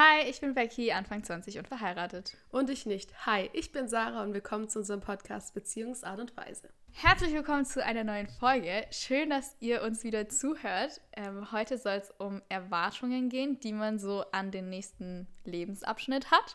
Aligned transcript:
Hi, 0.00 0.22
ich 0.28 0.40
bin 0.40 0.54
Becky, 0.54 0.92
Anfang 0.92 1.24
20 1.24 1.58
und 1.58 1.66
verheiratet. 1.66 2.36
Und 2.50 2.70
ich 2.70 2.86
nicht. 2.86 3.26
Hi, 3.26 3.50
ich 3.52 3.72
bin 3.72 3.88
Sarah 3.88 4.22
und 4.22 4.32
willkommen 4.32 4.68
zu 4.68 4.78
unserem 4.78 5.00
Podcast 5.00 5.54
Beziehungsart 5.54 6.20
und 6.20 6.36
Weise. 6.36 6.68
Herzlich 6.92 7.32
willkommen 7.32 7.64
zu 7.64 7.84
einer 7.84 8.04
neuen 8.04 8.28
Folge. 8.28 8.86
Schön, 8.92 9.30
dass 9.30 9.56
ihr 9.58 9.82
uns 9.82 10.04
wieder 10.04 10.28
zuhört. 10.28 11.00
Ähm, 11.16 11.50
heute 11.50 11.78
soll 11.78 11.94
es 11.94 12.12
um 12.16 12.40
Erwartungen 12.48 13.28
gehen, 13.28 13.58
die 13.58 13.72
man 13.72 13.98
so 13.98 14.24
an 14.30 14.52
den 14.52 14.68
nächsten 14.68 15.26
Lebensabschnitt 15.44 16.30
hat. 16.30 16.54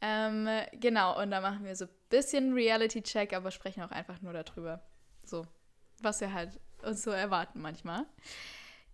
Ähm, 0.00 0.48
genau, 0.74 1.20
und 1.20 1.32
da 1.32 1.40
machen 1.40 1.64
wir 1.64 1.74
so 1.74 1.86
ein 1.86 1.90
bisschen 2.10 2.52
Reality-Check, 2.52 3.32
aber 3.32 3.50
sprechen 3.50 3.82
auch 3.82 3.90
einfach 3.90 4.22
nur 4.22 4.34
darüber. 4.34 4.84
So, 5.24 5.48
was 6.00 6.20
wir 6.20 6.32
halt 6.32 6.60
uns 6.84 7.02
so 7.02 7.10
erwarten 7.10 7.60
manchmal. 7.60 8.06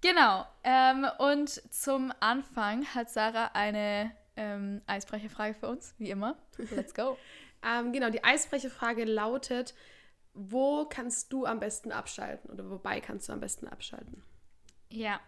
Genau. 0.05 0.45
Ähm, 0.65 1.07
und 1.17 1.49
zum 1.73 2.13
Anfang 2.21 2.85
hat 2.95 3.09
Sarah 3.09 3.53
eine 3.55 4.15
ähm, 4.37 4.83
Eisbrecherfrage 4.87 5.55
für 5.55 5.67
uns, 5.67 5.95
wie 5.97 6.11
immer. 6.11 6.37
Let's 6.59 6.93
go. 6.93 7.17
ähm, 7.67 7.91
genau, 7.91 8.11
die 8.11 8.23
Eisbrecherfrage 8.23 9.05
lautet: 9.05 9.75
Wo 10.35 10.85
kannst 10.85 11.33
du 11.33 11.47
am 11.47 11.59
besten 11.59 11.91
abschalten 11.91 12.51
oder 12.51 12.69
wobei 12.69 13.01
kannst 13.01 13.31
du 13.31 13.33
am 13.33 13.41
besten 13.41 13.67
abschalten? 13.67 14.23
Ja, 14.91 15.21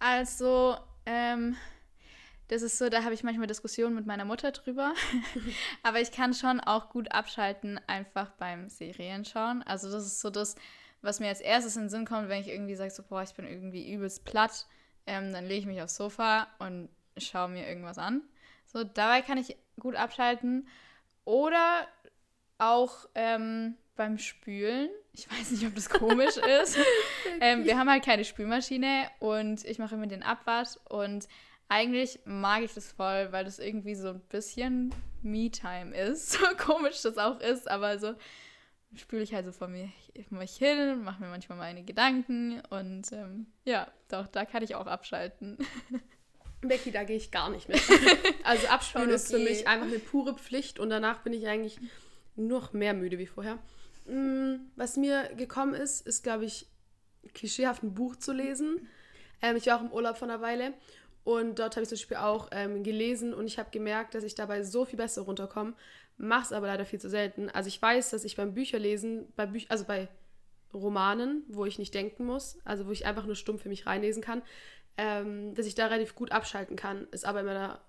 also, 0.00 0.76
ähm, 1.06 1.56
das 2.48 2.62
ist 2.62 2.78
so, 2.78 2.88
da 2.88 3.04
habe 3.04 3.14
ich 3.14 3.22
manchmal 3.22 3.46
Diskussionen 3.46 3.94
mit 3.94 4.06
meiner 4.06 4.24
Mutter 4.24 4.50
drüber. 4.50 4.92
Aber 5.84 6.00
ich 6.00 6.10
kann 6.10 6.34
schon 6.34 6.58
auch 6.58 6.90
gut 6.90 7.12
abschalten, 7.12 7.78
einfach 7.86 8.32
beim 8.32 8.70
Serienschauen. 8.70 9.62
Also, 9.62 9.88
das 9.88 10.04
ist 10.04 10.20
so 10.20 10.30
das 10.30 10.56
was 11.02 11.20
mir 11.20 11.28
als 11.28 11.40
erstes 11.40 11.76
in 11.76 11.84
den 11.84 11.88
Sinn 11.88 12.04
kommt, 12.04 12.28
wenn 12.28 12.40
ich 12.40 12.48
irgendwie 12.48 12.74
sage, 12.74 12.90
so, 12.90 13.02
boah, 13.02 13.22
ich 13.22 13.34
bin 13.34 13.46
irgendwie 13.46 13.92
übelst 13.92 14.24
platt, 14.24 14.66
ähm, 15.06 15.32
dann 15.32 15.46
lege 15.46 15.60
ich 15.60 15.66
mich 15.66 15.82
aufs 15.82 15.96
Sofa 15.96 16.48
und 16.58 16.88
schaue 17.16 17.48
mir 17.48 17.66
irgendwas 17.66 17.98
an. 17.98 18.22
So, 18.66 18.84
dabei 18.84 19.22
kann 19.22 19.38
ich 19.38 19.56
gut 19.78 19.94
abschalten. 19.94 20.68
Oder 21.24 21.86
auch 22.58 23.08
ähm, 23.14 23.76
beim 23.96 24.18
Spülen. 24.18 24.90
Ich 25.12 25.30
weiß 25.30 25.50
nicht, 25.50 25.66
ob 25.66 25.74
das 25.74 25.88
komisch 25.88 26.36
ist. 26.62 26.78
ähm, 27.40 27.64
wir 27.64 27.78
haben 27.78 27.90
halt 27.90 28.04
keine 28.04 28.24
Spülmaschine 28.24 29.08
und 29.18 29.64
ich 29.64 29.78
mache 29.78 29.94
immer 29.94 30.06
den 30.06 30.22
Abwasch 30.22 30.76
und 30.88 31.26
eigentlich 31.68 32.20
mag 32.24 32.62
ich 32.62 32.74
das 32.74 32.92
voll, 32.92 33.32
weil 33.32 33.44
das 33.44 33.58
irgendwie 33.58 33.94
so 33.96 34.10
ein 34.10 34.20
bisschen 34.28 34.94
Me-Time 35.22 35.96
ist. 35.96 36.32
So 36.38 36.46
komisch 36.56 37.02
das 37.02 37.18
auch 37.18 37.40
ist, 37.40 37.68
aber 37.68 37.98
so 37.98 38.14
spüle 38.96 39.22
ich 39.22 39.34
halt 39.34 39.46
so 39.46 39.52
vor 39.52 39.68
mir 39.68 39.90
vor 40.28 40.38
mich 40.38 40.56
hin, 40.56 41.02
mache 41.02 41.22
mir 41.22 41.28
manchmal 41.28 41.58
meine 41.58 41.84
Gedanken 41.84 42.60
und 42.70 43.12
ähm, 43.12 43.46
ja, 43.64 43.88
doch, 44.08 44.26
da 44.26 44.44
kann 44.44 44.62
ich 44.62 44.74
auch 44.74 44.86
abschalten. 44.86 45.58
Becky, 46.62 46.90
da 46.90 47.04
gehe 47.04 47.16
ich 47.16 47.30
gar 47.30 47.50
nicht 47.50 47.68
mit. 47.68 47.80
Also 48.44 48.68
abspülen 48.68 49.06
okay. 49.06 49.16
ist 49.16 49.30
für 49.30 49.38
mich 49.38 49.66
einfach 49.66 49.86
eine 49.86 49.98
pure 49.98 50.34
Pflicht 50.34 50.78
und 50.78 50.90
danach 50.90 51.22
bin 51.22 51.32
ich 51.32 51.46
eigentlich 51.48 51.78
noch 52.36 52.72
mehr 52.72 52.94
müde 52.94 53.18
wie 53.18 53.26
vorher. 53.26 53.58
Mm, 54.06 54.56
was 54.76 54.96
mir 54.96 55.34
gekommen 55.36 55.74
ist, 55.74 56.06
ist, 56.06 56.22
glaube 56.22 56.44
ich, 56.44 56.66
klischeehaft 57.34 57.82
ein 57.82 57.94
Buch 57.94 58.16
zu 58.16 58.32
lesen. 58.32 58.88
Ähm, 59.42 59.56
ich 59.56 59.66
war 59.66 59.78
auch 59.78 59.82
im 59.82 59.92
Urlaub 59.92 60.16
von 60.16 60.30
einer 60.30 60.40
Weile 60.40 60.74
und 61.24 61.58
dort 61.58 61.74
habe 61.74 61.82
ich 61.82 61.88
zum 61.88 61.96
Beispiel 61.96 62.18
auch 62.18 62.48
ähm, 62.52 62.84
gelesen 62.84 63.34
und 63.34 63.46
ich 63.46 63.58
habe 63.58 63.70
gemerkt, 63.70 64.14
dass 64.14 64.22
ich 64.22 64.36
dabei 64.36 64.62
so 64.62 64.84
viel 64.84 64.96
besser 64.96 65.22
runterkomme, 65.22 65.74
mache 66.16 66.44
es 66.44 66.52
aber 66.52 66.66
leider 66.66 66.86
viel 66.86 67.00
zu 67.00 67.10
selten. 67.10 67.50
Also 67.50 67.68
ich 67.68 67.80
weiß, 67.80 68.10
dass 68.10 68.24
ich 68.24 68.36
beim 68.36 68.54
Bücherlesen, 68.54 69.32
bei 69.36 69.46
Büch 69.46 69.70
also 69.70 69.84
bei 69.84 70.08
Romanen, 70.72 71.44
wo 71.48 71.64
ich 71.64 71.78
nicht 71.78 71.94
denken 71.94 72.24
muss, 72.24 72.58
also 72.64 72.86
wo 72.86 72.92
ich 72.92 73.06
einfach 73.06 73.26
nur 73.26 73.36
stumpf 73.36 73.62
für 73.62 73.68
mich 73.68 73.86
reinlesen 73.86 74.22
kann, 74.22 74.42
ähm, 74.96 75.54
dass 75.54 75.66
ich 75.66 75.74
da 75.74 75.86
relativ 75.86 76.14
gut 76.14 76.32
abschalten 76.32 76.76
kann, 76.76 77.06
es 77.10 77.24
aber 77.24 77.40
in, 77.40 77.46
meiner, 77.46 77.80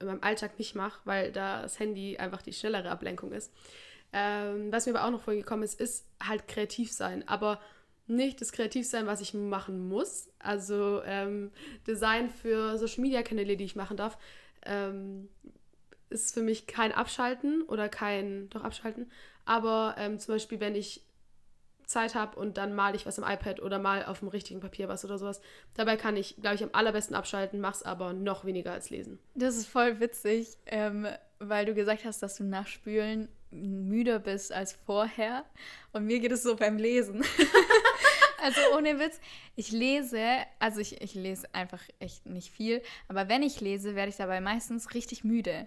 in 0.00 0.06
meinem 0.06 0.22
Alltag 0.22 0.58
nicht 0.58 0.74
mache, 0.74 1.00
weil 1.04 1.32
da 1.32 1.62
das 1.62 1.78
Handy 1.78 2.16
einfach 2.18 2.42
die 2.42 2.52
schnellere 2.52 2.90
Ablenkung 2.90 3.32
ist. 3.32 3.52
Ähm, 4.12 4.70
was 4.70 4.86
mir 4.86 4.94
aber 4.94 5.06
auch 5.06 5.10
noch 5.10 5.22
vorhin 5.22 5.42
gekommen 5.42 5.62
ist, 5.62 5.80
ist 5.80 6.06
halt 6.22 6.46
kreativ 6.46 6.92
sein, 6.92 7.26
aber 7.26 7.60
nicht 8.06 8.40
das 8.40 8.52
Kreativsein, 8.52 9.06
was 9.06 9.20
ich 9.20 9.32
machen 9.32 9.88
muss. 9.88 10.28
Also 10.38 11.02
ähm, 11.04 11.50
Design 11.86 12.28
für 12.28 12.76
Social 12.78 13.00
Media 13.00 13.22
Kanäle, 13.22 13.56
die 13.56 13.64
ich 13.64 13.76
machen 13.76 13.96
darf, 13.96 14.18
ähm, 14.64 15.28
ist 16.12 16.34
für 16.34 16.42
mich 16.42 16.66
kein 16.66 16.92
Abschalten 16.92 17.62
oder 17.62 17.88
kein, 17.88 18.48
doch 18.50 18.62
Abschalten. 18.62 19.10
Aber 19.44 19.96
ähm, 19.98 20.18
zum 20.18 20.34
Beispiel, 20.34 20.60
wenn 20.60 20.74
ich 20.74 21.02
Zeit 21.92 22.14
habe 22.14 22.38
und 22.38 22.56
dann 22.56 22.74
male 22.74 22.96
ich 22.96 23.06
was 23.06 23.18
im 23.18 23.24
iPad 23.24 23.60
oder 23.60 23.78
mal 23.78 24.04
auf 24.04 24.20
dem 24.20 24.28
richtigen 24.28 24.60
Papier 24.60 24.88
was 24.88 25.04
oder 25.04 25.18
sowas. 25.18 25.40
Dabei 25.74 25.96
kann 25.96 26.16
ich, 26.16 26.36
glaube 26.40 26.56
ich, 26.56 26.62
am 26.62 26.70
allerbesten 26.72 27.14
abschalten, 27.14 27.60
mach's 27.60 27.82
aber 27.82 28.12
noch 28.12 28.44
weniger 28.44 28.72
als 28.72 28.90
lesen. 28.90 29.18
Das 29.34 29.56
ist 29.56 29.66
voll 29.66 30.00
witzig, 30.00 30.56
ähm, 30.66 31.06
weil 31.38 31.66
du 31.66 31.74
gesagt 31.74 32.04
hast, 32.04 32.22
dass 32.22 32.36
du 32.36 32.44
nach 32.44 32.66
Spülen 32.66 33.28
müder 33.50 34.18
bist 34.18 34.52
als 34.52 34.72
vorher. 34.72 35.44
Und 35.92 36.06
mir 36.06 36.20
geht 36.20 36.32
es 36.32 36.42
so 36.42 36.56
beim 36.56 36.78
Lesen. 36.78 37.22
also 38.42 38.60
ohne 38.76 38.98
Witz, 38.98 39.20
ich 39.54 39.70
lese, 39.70 40.24
also 40.58 40.80
ich, 40.80 41.02
ich 41.02 41.14
lese 41.14 41.46
einfach 41.54 41.82
echt 41.98 42.26
nicht 42.26 42.50
viel, 42.50 42.82
aber 43.08 43.28
wenn 43.28 43.42
ich 43.42 43.60
lese, 43.60 43.94
werde 43.94 44.08
ich 44.08 44.16
dabei 44.16 44.40
meistens 44.40 44.94
richtig 44.94 45.24
müde. 45.24 45.66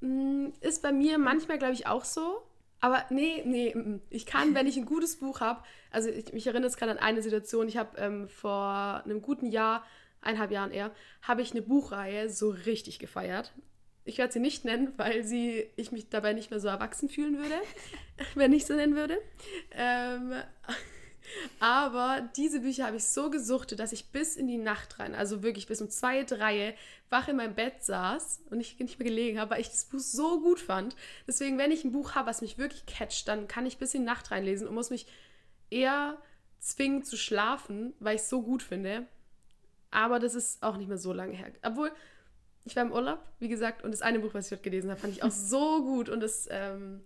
Mm, 0.00 0.48
ist 0.60 0.82
bei 0.82 0.92
mir 0.92 1.18
manchmal, 1.18 1.58
glaube 1.58 1.74
ich, 1.74 1.86
auch 1.86 2.04
so. 2.04 2.42
Aber 2.80 3.04
nee, 3.10 3.42
nee, 3.44 3.74
mm, 3.74 3.78
mm. 3.78 4.00
ich 4.10 4.26
kann, 4.26 4.54
wenn 4.54 4.66
ich 4.66 4.76
ein 4.76 4.86
gutes 4.86 5.16
Buch 5.16 5.40
habe, 5.40 5.62
also 5.90 6.08
ich, 6.08 6.32
mich 6.32 6.46
erinnere 6.46 6.68
es 6.68 6.76
gerade 6.76 6.92
an 6.92 6.98
eine 6.98 7.22
Situation, 7.22 7.68
ich 7.68 7.76
habe 7.76 7.98
ähm, 7.98 8.28
vor 8.28 9.02
einem 9.04 9.22
guten 9.22 9.46
Jahr, 9.46 9.84
eineinhalb 10.20 10.50
Jahren 10.50 10.70
eher, 10.70 10.92
habe 11.22 11.42
ich 11.42 11.52
eine 11.52 11.62
Buchreihe 11.62 12.30
so 12.30 12.50
richtig 12.50 12.98
gefeiert. 12.98 13.52
Ich 14.04 14.18
werde 14.18 14.32
sie 14.32 14.40
nicht 14.40 14.64
nennen, 14.64 14.94
weil 14.96 15.22
sie, 15.24 15.68
ich 15.76 15.92
mich 15.92 16.08
dabei 16.08 16.32
nicht 16.32 16.50
mehr 16.50 16.60
so 16.60 16.68
erwachsen 16.68 17.08
fühlen 17.08 17.36
würde, 17.36 17.56
wenn 18.34 18.52
ich 18.52 18.66
so 18.66 18.74
nennen 18.74 18.96
würde. 18.96 19.18
Ähm, 19.72 20.32
aber 21.60 22.28
diese 22.36 22.60
Bücher 22.60 22.86
habe 22.86 22.96
ich 22.96 23.04
so 23.04 23.30
gesuchtet, 23.30 23.78
dass 23.80 23.92
ich 23.92 24.10
bis 24.10 24.36
in 24.36 24.46
die 24.46 24.58
Nacht 24.58 24.98
rein, 24.98 25.14
also 25.14 25.42
wirklich 25.42 25.66
bis 25.66 25.80
um 25.80 25.90
zwei, 25.90 26.24
drei, 26.24 26.76
wach 27.10 27.28
in 27.28 27.36
meinem 27.36 27.54
Bett 27.54 27.82
saß 27.82 28.42
und 28.50 28.60
ich 28.60 28.78
nicht 28.78 28.98
mehr 28.98 29.08
gelegen 29.08 29.38
habe, 29.38 29.52
weil 29.52 29.60
ich 29.60 29.70
das 29.70 29.86
Buch 29.86 30.00
so 30.00 30.40
gut 30.40 30.60
fand. 30.60 30.96
Deswegen, 31.26 31.58
wenn 31.58 31.72
ich 31.72 31.84
ein 31.84 31.92
Buch 31.92 32.14
habe, 32.14 32.28
was 32.28 32.42
mich 32.42 32.58
wirklich 32.58 32.86
catcht, 32.86 33.28
dann 33.28 33.48
kann 33.48 33.66
ich 33.66 33.78
bis 33.78 33.94
in 33.94 34.02
die 34.02 34.06
Nacht 34.06 34.30
reinlesen 34.30 34.68
und 34.68 34.74
muss 34.74 34.90
mich 34.90 35.06
eher 35.70 36.18
zwingen 36.58 37.04
zu 37.04 37.16
schlafen, 37.16 37.94
weil 38.00 38.16
ich 38.16 38.22
es 38.22 38.28
so 38.28 38.42
gut 38.42 38.62
finde. 38.62 39.06
Aber 39.90 40.18
das 40.18 40.34
ist 40.34 40.62
auch 40.62 40.76
nicht 40.76 40.88
mehr 40.88 40.98
so 40.98 41.12
lange 41.12 41.34
her. 41.34 41.50
Obwohl, 41.62 41.90
ich 42.64 42.76
war 42.76 42.82
im 42.82 42.92
Urlaub, 42.92 43.20
wie 43.38 43.48
gesagt, 43.48 43.82
und 43.82 43.92
das 43.92 44.02
eine 44.02 44.18
Buch, 44.18 44.34
was 44.34 44.46
ich 44.46 44.50
dort 44.50 44.62
gelesen 44.62 44.90
habe, 44.90 45.00
fand 45.00 45.14
ich 45.14 45.22
auch 45.22 45.30
so 45.30 45.82
gut 45.82 46.08
und 46.08 46.20
das, 46.20 46.46
ähm, 46.50 47.02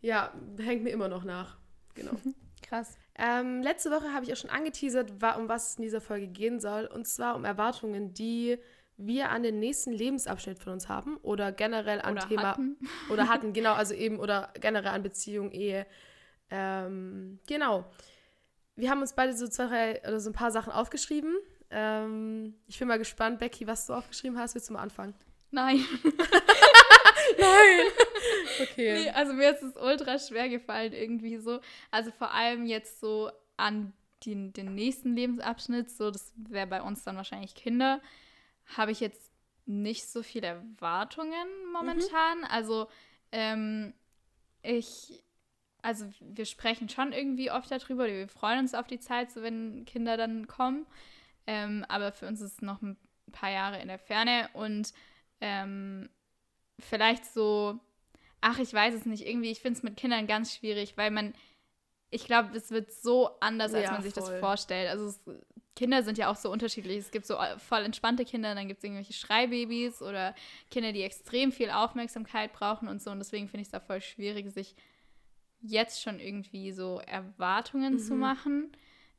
ja, 0.00 0.32
hängt 0.58 0.82
mir 0.82 0.90
immer 0.90 1.08
noch 1.08 1.24
nach. 1.24 1.56
Genau. 1.94 2.12
Krass. 2.62 2.96
Ähm, 3.16 3.62
letzte 3.62 3.90
Woche 3.90 4.12
habe 4.12 4.24
ich 4.24 4.32
auch 4.32 4.36
schon 4.36 4.50
angeteasert, 4.50 5.12
um 5.38 5.48
was 5.48 5.70
es 5.70 5.76
in 5.76 5.82
dieser 5.82 6.00
Folge 6.00 6.26
gehen 6.26 6.60
soll. 6.60 6.86
Und 6.86 7.06
zwar 7.06 7.36
um 7.36 7.44
Erwartungen, 7.44 8.12
die 8.12 8.58
wir 8.96 9.30
an 9.30 9.42
den 9.42 9.58
nächsten 9.58 9.92
Lebensabschnitt 9.92 10.58
von 10.58 10.74
uns 10.74 10.88
haben 10.88 11.16
oder 11.18 11.52
generell 11.52 12.00
an 12.00 12.16
oder 12.16 12.28
Thema 12.28 12.42
hatten. 12.48 12.76
oder 13.10 13.28
hatten, 13.28 13.52
genau, 13.52 13.74
also 13.74 13.94
eben 13.94 14.18
oder 14.18 14.52
generell 14.60 14.92
an 14.92 15.02
Beziehung, 15.02 15.50
Ehe. 15.50 15.86
Ähm, 16.50 17.38
genau. 17.46 17.84
Wir 18.76 18.90
haben 18.90 19.00
uns 19.00 19.12
beide 19.12 19.36
so 19.36 19.46
zwei, 19.48 19.66
drei 19.66 20.00
oder 20.02 20.20
so 20.20 20.30
ein 20.30 20.34
paar 20.34 20.50
Sachen 20.50 20.72
aufgeschrieben. 20.72 21.36
Ähm, 21.70 22.54
ich 22.66 22.78
bin 22.78 22.88
mal 22.88 22.98
gespannt, 22.98 23.38
Becky, 23.38 23.66
was 23.66 23.86
du 23.86 23.94
aufgeschrieben 23.94 24.38
hast. 24.38 24.54
Willst 24.54 24.68
du 24.68 24.72
mal 24.72 24.82
anfangen? 24.82 25.14
Nein. 25.50 25.84
Nein. 27.38 27.86
Okay. 28.62 28.94
Nee, 28.94 29.10
also 29.10 29.32
mir 29.32 29.50
ist 29.52 29.62
es 29.62 29.76
ultra 29.76 30.18
schwer 30.18 30.48
gefallen, 30.48 30.92
irgendwie 30.92 31.38
so. 31.38 31.60
Also 31.90 32.12
vor 32.12 32.30
allem 32.30 32.66
jetzt 32.66 33.00
so 33.00 33.30
an 33.56 33.92
den, 34.24 34.52
den 34.52 34.74
nächsten 34.74 35.14
Lebensabschnitt, 35.14 35.90
so 35.90 36.10
das 36.10 36.32
wäre 36.36 36.66
bei 36.66 36.80
uns 36.80 37.02
dann 37.02 37.16
wahrscheinlich 37.16 37.54
Kinder, 37.54 38.00
habe 38.76 38.92
ich 38.92 39.00
jetzt 39.00 39.32
nicht 39.66 40.06
so 40.06 40.22
viele 40.22 40.46
Erwartungen 40.48 41.48
momentan. 41.72 42.38
Mhm. 42.38 42.44
Also 42.48 42.88
ähm, 43.32 43.94
ich, 44.62 45.24
also 45.82 46.06
wir 46.20 46.46
sprechen 46.46 46.88
schon 46.88 47.12
irgendwie 47.12 47.50
oft 47.50 47.70
darüber, 47.70 48.06
wir 48.06 48.28
freuen 48.28 48.60
uns 48.60 48.74
auf 48.74 48.86
die 48.86 49.00
Zeit, 49.00 49.30
so 49.30 49.42
wenn 49.42 49.84
Kinder 49.84 50.16
dann 50.16 50.46
kommen. 50.46 50.86
Ähm, 51.46 51.84
aber 51.88 52.12
für 52.12 52.26
uns 52.26 52.40
ist 52.40 52.54
es 52.54 52.62
noch 52.62 52.80
ein 52.80 52.96
paar 53.32 53.50
Jahre 53.50 53.80
in 53.80 53.88
der 53.88 53.98
Ferne 53.98 54.48
und 54.54 54.92
ähm, 55.40 56.08
vielleicht 56.78 57.24
so, 57.26 57.78
ach, 58.40 58.58
ich 58.58 58.72
weiß 58.72 58.94
es 58.94 59.06
nicht, 59.06 59.26
irgendwie, 59.26 59.50
ich 59.50 59.60
finde 59.60 59.78
es 59.78 59.82
mit 59.82 59.96
Kindern 59.96 60.26
ganz 60.26 60.54
schwierig, 60.54 60.96
weil 60.96 61.10
man, 61.10 61.34
ich 62.10 62.24
glaube, 62.26 62.56
es 62.56 62.70
wird 62.70 62.92
so 62.92 63.30
anders, 63.40 63.74
als 63.74 63.84
ja, 63.84 63.92
man 63.92 64.02
sich 64.02 64.14
voll. 64.14 64.30
das 64.30 64.40
vorstellt. 64.40 64.88
Also 64.90 65.06
es, 65.06 65.20
Kinder 65.76 66.02
sind 66.02 66.18
ja 66.18 66.30
auch 66.30 66.36
so 66.36 66.50
unterschiedlich. 66.52 66.98
Es 66.98 67.10
gibt 67.10 67.26
so 67.26 67.34
äh, 67.34 67.58
voll 67.58 67.82
entspannte 67.84 68.24
Kinder, 68.24 68.54
dann 68.54 68.68
gibt 68.68 68.78
es 68.78 68.84
irgendwelche 68.84 69.12
Schreibabys 69.12 70.02
oder 70.02 70.34
Kinder, 70.70 70.92
die 70.92 71.02
extrem 71.02 71.50
viel 71.52 71.70
Aufmerksamkeit 71.70 72.52
brauchen 72.52 72.88
und 72.88 73.02
so. 73.02 73.10
Und 73.10 73.18
deswegen 73.18 73.48
finde 73.48 73.62
ich 73.62 73.68
es 73.68 73.72
da 73.72 73.80
voll 73.80 74.00
schwierig, 74.00 74.50
sich 74.52 74.76
jetzt 75.60 76.02
schon 76.02 76.20
irgendwie 76.20 76.72
so 76.72 77.00
Erwartungen 77.00 77.94
mhm. 77.94 77.98
zu 77.98 78.14
machen, 78.14 78.72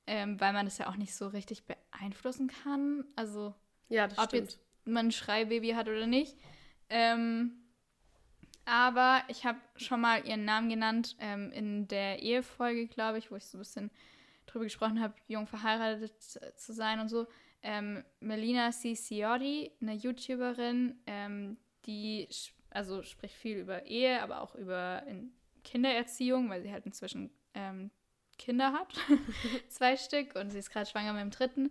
ähm, 0.07 0.39
weil 0.39 0.53
man 0.53 0.65
das 0.65 0.77
ja 0.77 0.87
auch 0.87 0.95
nicht 0.95 1.15
so 1.15 1.27
richtig 1.27 1.65
beeinflussen 1.65 2.47
kann. 2.63 3.03
Also 3.15 3.53
ja, 3.89 4.07
das 4.07 4.17
ob 4.17 4.25
stimmt. 4.25 4.43
jetzt 4.43 4.59
man 4.85 5.07
ein 5.07 5.11
Schreibaby 5.11 5.71
hat 5.71 5.87
oder 5.87 6.07
nicht. 6.07 6.37
Ähm, 6.89 7.51
aber 8.65 9.23
ich 9.27 9.45
habe 9.45 9.59
schon 9.75 10.01
mal 10.01 10.25
ihren 10.25 10.45
Namen 10.45 10.69
genannt 10.69 11.15
ähm, 11.19 11.51
in 11.51 11.87
der 11.87 12.21
Ehefolge, 12.21 12.87
glaube 12.87 13.19
ich, 13.19 13.31
wo 13.31 13.35
ich 13.35 13.45
so 13.45 13.57
ein 13.57 13.59
bisschen 13.59 13.91
drüber 14.47 14.65
gesprochen 14.65 15.01
habe, 15.01 15.13
jung 15.27 15.47
verheiratet 15.47 16.21
zu 16.21 16.73
sein 16.73 16.99
und 16.99 17.09
so. 17.09 17.27
Ähm, 17.61 18.03
Melina 18.19 18.71
Ciciotti, 18.71 19.71
eine 19.81 19.93
YouTuberin, 19.93 20.99
ähm, 21.05 21.57
die 21.85 22.27
also 22.69 23.03
spricht 23.03 23.35
viel 23.35 23.57
über 23.57 23.85
Ehe, 23.85 24.21
aber 24.21 24.41
auch 24.41 24.55
über 24.55 25.03
Kindererziehung, 25.63 26.49
weil 26.49 26.61
sie 26.61 26.71
halt 26.71 26.85
inzwischen 26.85 27.31
ähm, 27.53 27.91
Kinder 28.37 28.73
hat, 28.73 28.93
zwei 29.69 29.95
Stück, 29.95 30.35
und 30.35 30.51
sie 30.51 30.59
ist 30.59 30.71
gerade 30.71 30.89
schwanger 30.89 31.13
mit 31.13 31.21
dem 31.21 31.31
dritten. 31.31 31.69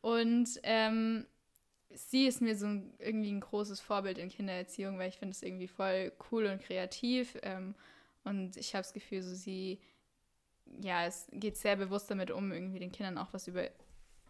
Und 0.00 0.48
ähm, 0.62 1.26
sie 1.96 2.26
ist 2.26 2.42
mir 2.42 2.56
so 2.56 2.66
ein, 2.66 2.92
irgendwie 2.98 3.32
ein 3.32 3.40
großes 3.40 3.80
Vorbild 3.80 4.18
in 4.18 4.28
Kindererziehung, 4.28 4.98
weil 4.98 5.08
ich 5.08 5.16
finde 5.16 5.32
es 5.32 5.42
irgendwie 5.42 5.68
voll 5.68 6.12
cool 6.30 6.46
und 6.46 6.62
kreativ. 6.62 7.36
Ähm, 7.42 7.74
und 8.24 8.56
ich 8.56 8.74
habe 8.74 8.82
das 8.82 8.92
Gefühl, 8.92 9.22
so 9.22 9.34
sie, 9.34 9.80
ja, 10.80 11.06
es 11.06 11.28
geht 11.32 11.56
sehr 11.56 11.76
bewusst 11.76 12.10
damit 12.10 12.30
um, 12.30 12.52
irgendwie 12.52 12.78
den 12.78 12.92
Kindern 12.92 13.18
auch 13.18 13.32
was 13.32 13.48
über 13.48 13.68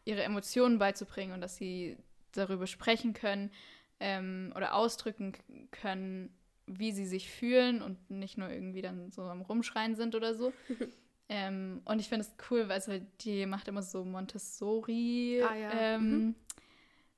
ihre 0.04 0.22
Emotionen 0.22 0.78
beizubringen 0.78 1.32
und 1.32 1.40
dass 1.40 1.56
sie 1.56 1.96
darüber 2.32 2.66
sprechen 2.66 3.14
können 3.14 3.50
ähm, 3.98 4.52
oder 4.54 4.74
ausdrücken 4.74 5.32
können, 5.72 6.32
wie 6.66 6.92
sie 6.92 7.06
sich 7.06 7.30
fühlen 7.30 7.82
und 7.82 8.10
nicht 8.10 8.38
nur 8.38 8.50
irgendwie 8.50 8.82
dann 8.82 9.10
so 9.10 9.22
am 9.22 9.42
Rumschreien 9.42 9.96
sind 9.96 10.14
oder 10.14 10.34
so. 10.34 10.52
ähm, 11.28 11.80
und 11.84 11.98
ich 11.98 12.08
finde 12.08 12.26
es 12.26 12.50
cool, 12.50 12.68
weil 12.68 12.80
halt, 12.80 13.04
die 13.20 13.46
macht 13.46 13.66
immer 13.66 13.82
so 13.82 14.04
Montessori, 14.04 15.42
ah, 15.42 15.56
ja. 15.56 15.70
ähm, 15.72 16.10
mhm. 16.10 16.34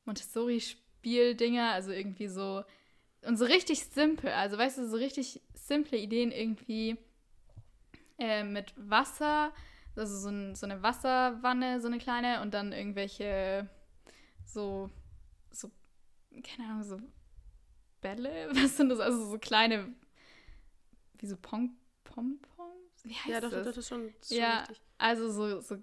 Montessori-Spieldinger, 0.09 1.73
also 1.73 1.93
irgendwie 1.93 2.29
so 2.29 2.65
und 3.23 3.37
so 3.37 3.45
richtig 3.45 3.85
simpel, 3.85 4.31
also 4.31 4.59
weißt 4.59 4.79
du, 4.79 4.89
so 4.89 4.97
richtig 4.97 5.41
simple 5.55 5.99
Ideen 5.99 6.31
irgendwie 6.31 6.97
äh, 8.19 8.45
mit 8.45 8.73
Wasser, 8.77 9.53
also 9.97 10.17
so, 10.17 10.29
ein, 10.29 10.55
so, 10.55 10.67
eine 10.67 10.83
Wasserwanne, 10.83 11.81
so 11.81 11.89
eine 11.89 11.99
kleine 11.99 12.43
und 12.43 12.55
dann 12.55 12.73
irgendwelche 12.73 13.69
so, 14.45 14.91
so, 15.51 15.71
keine 16.43 16.69
Ahnung, 16.69 16.83
so 16.85 16.99
Bälle, 18.01 18.49
was 18.53 18.77
sind 18.77 18.91
das, 18.91 19.01
also 19.01 19.31
so 19.31 19.39
kleine, 19.39 19.93
wie 21.19 21.27
so 21.27 21.37
Pom 21.37 21.77
Pompons? 22.05 23.05
Wie 23.05 23.15
heißt 23.15 23.29
ja, 23.29 23.41
doch, 23.41 23.51
das? 23.51 23.67
das 23.67 23.77
ist 23.79 23.89
schon, 23.89 24.15
das 24.21 24.31
ist 24.31 24.39
ja, 24.39 24.65
schon 24.65 24.69
richtig. 24.69 24.83
also 24.99 25.31
so, 25.31 25.61
so, 25.61 25.83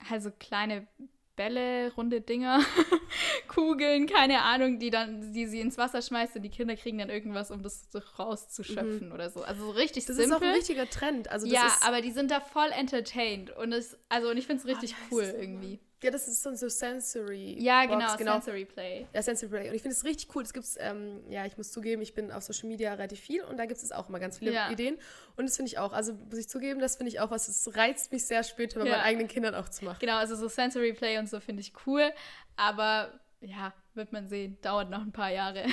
halt 0.00 0.22
so 0.22 0.30
kleine 0.32 0.86
Bälle, 1.36 1.92
runde 1.94 2.20
Dinger, 2.20 2.60
Kugeln, 3.48 4.06
keine 4.06 4.42
Ahnung, 4.42 4.78
die 4.78 4.90
dann, 4.90 5.32
die 5.32 5.46
sie 5.46 5.60
ins 5.60 5.78
Wasser 5.78 6.02
schmeißt 6.02 6.36
und 6.36 6.42
die 6.42 6.50
Kinder 6.50 6.76
kriegen 6.76 6.98
dann 6.98 7.10
irgendwas, 7.10 7.50
um 7.50 7.62
das 7.62 7.90
so 7.90 8.00
rauszuschöpfen 8.18 9.08
mhm. 9.08 9.14
oder 9.14 9.30
so. 9.30 9.42
Also 9.42 9.66
so 9.66 9.70
richtig 9.70 10.06
das 10.06 10.16
simpel. 10.16 10.30
Das 10.30 10.40
ist 10.40 10.42
auch 10.42 10.48
ein 10.48 10.54
richtiger 10.54 10.90
Trend. 10.90 11.30
Also 11.30 11.46
ja, 11.46 11.76
aber 11.82 12.00
die 12.00 12.12
sind 12.12 12.30
da 12.30 12.40
voll 12.40 12.70
entertained 12.70 13.50
und 13.56 13.72
es, 13.72 13.98
also 14.08 14.30
und 14.30 14.36
ich 14.36 14.46
finde 14.46 14.62
es 14.62 14.68
richtig 14.68 14.94
oh, 14.94 15.14
cool 15.16 15.34
irgendwie. 15.38 15.80
Ja, 16.04 16.10
das 16.10 16.28
ist 16.28 16.42
so, 16.42 16.54
so 16.54 16.68
Sensory. 16.68 17.56
Ja, 17.58 17.86
genau, 17.86 18.00
Box, 18.00 18.18
genau, 18.18 18.32
Sensory 18.32 18.66
Play. 18.66 19.06
Ja, 19.14 19.22
Sensory 19.22 19.48
Play. 19.48 19.68
Und 19.70 19.74
ich 19.74 19.80
finde 19.80 19.96
es 19.96 20.04
richtig 20.04 20.28
cool. 20.36 20.42
Es 20.42 20.52
gibt 20.52 20.66
ähm, 20.78 21.22
ja, 21.30 21.46
ich 21.46 21.56
muss 21.56 21.72
zugeben, 21.72 22.02
ich 22.02 22.12
bin 22.12 22.30
auf 22.30 22.42
Social 22.42 22.68
Media 22.68 22.92
relativ 22.92 23.20
viel 23.20 23.42
und 23.42 23.56
da 23.56 23.64
gibt 23.64 23.82
es 23.82 23.90
auch 23.90 24.10
immer 24.10 24.20
ganz 24.20 24.36
viele 24.36 24.52
ja. 24.52 24.70
Ideen. 24.70 24.98
Und 25.36 25.48
das 25.48 25.56
finde 25.56 25.70
ich 25.70 25.78
auch. 25.78 25.94
Also 25.94 26.12
muss 26.12 26.38
ich 26.38 26.46
zugeben, 26.46 26.78
das 26.78 26.96
finde 26.96 27.08
ich 27.08 27.20
auch 27.20 27.30
was, 27.30 27.48
es 27.48 27.74
reizt 27.74 28.12
mich 28.12 28.26
sehr 28.26 28.42
später 28.42 28.80
bei 28.80 28.86
ja. 28.86 28.92
meinen 28.92 29.04
eigenen 29.04 29.28
Kindern 29.28 29.54
auch 29.54 29.70
zu 29.70 29.86
machen. 29.86 29.96
Genau, 29.98 30.16
also 30.18 30.36
so 30.36 30.46
Sensory 30.46 30.92
Play 30.92 31.16
und 31.16 31.26
so 31.26 31.40
finde 31.40 31.62
ich 31.62 31.72
cool. 31.86 32.12
Aber 32.56 33.18
ja, 33.40 33.72
wird 33.94 34.12
man 34.12 34.28
sehen. 34.28 34.58
Dauert 34.60 34.90
noch 34.90 35.00
ein 35.00 35.12
paar 35.12 35.30
Jahre. 35.30 35.64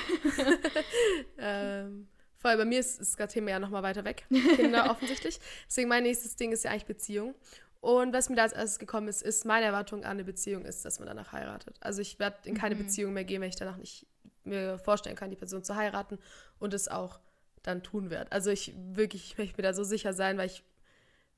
ähm, 1.40 2.08
vor 2.38 2.52
allem 2.52 2.60
bei 2.60 2.66
mir 2.66 2.80
ist, 2.80 3.02
ist 3.02 3.20
das 3.20 3.34
Thema 3.34 3.50
ja 3.52 3.60
nochmal 3.60 3.84
weiter 3.84 4.06
weg. 4.06 4.26
Kinder 4.56 4.90
offensichtlich. 4.92 5.42
Deswegen 5.68 5.90
mein 5.90 6.04
nächstes 6.04 6.38
Ding 6.38 6.54
ist 6.54 6.64
ja 6.64 6.72
eigentlich 6.72 6.86
Beziehung. 6.86 7.36
Und 7.82 8.14
was 8.14 8.30
mir 8.30 8.36
da 8.36 8.44
als 8.44 8.54
erstes 8.54 8.78
gekommen 8.78 9.08
ist, 9.08 9.24
ist, 9.24 9.44
meine 9.44 9.66
Erwartung 9.66 10.04
an 10.04 10.12
eine 10.12 10.24
Beziehung 10.24 10.66
ist, 10.66 10.86
dass 10.86 11.00
man 11.00 11.08
danach 11.08 11.32
heiratet. 11.32 11.78
Also 11.82 12.02
ich 12.02 12.20
werde 12.20 12.38
in 12.48 12.56
keine 12.56 12.76
mhm. 12.76 12.84
Beziehung 12.84 13.14
mehr 13.14 13.24
gehen, 13.24 13.42
wenn 13.42 13.50
ich 13.50 13.56
danach 13.56 13.78
nicht 13.78 14.06
mir 14.44 14.78
vorstellen 14.78 15.16
kann, 15.16 15.32
die 15.32 15.36
Person 15.36 15.64
zu 15.64 15.76
heiraten 15.76 16.20
und 16.60 16.74
es 16.74 16.88
auch 16.88 17.20
dann 17.64 17.82
tun 17.82 18.12
werde. 18.12 18.32
Also 18.32 18.52
ich 18.52 18.74
wirklich, 18.94 19.32
ich 19.32 19.38
möchte 19.38 19.58
mir 19.58 19.64
da 19.64 19.74
so 19.74 19.84
sicher 19.84 20.14
sein, 20.14 20.38
weil 20.38 20.48
ich 20.48 20.64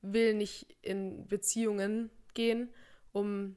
will 0.02 0.34
nicht 0.34 0.76
in 0.82 1.26
Beziehungen 1.28 2.10
gehen, 2.34 2.68
um 3.12 3.56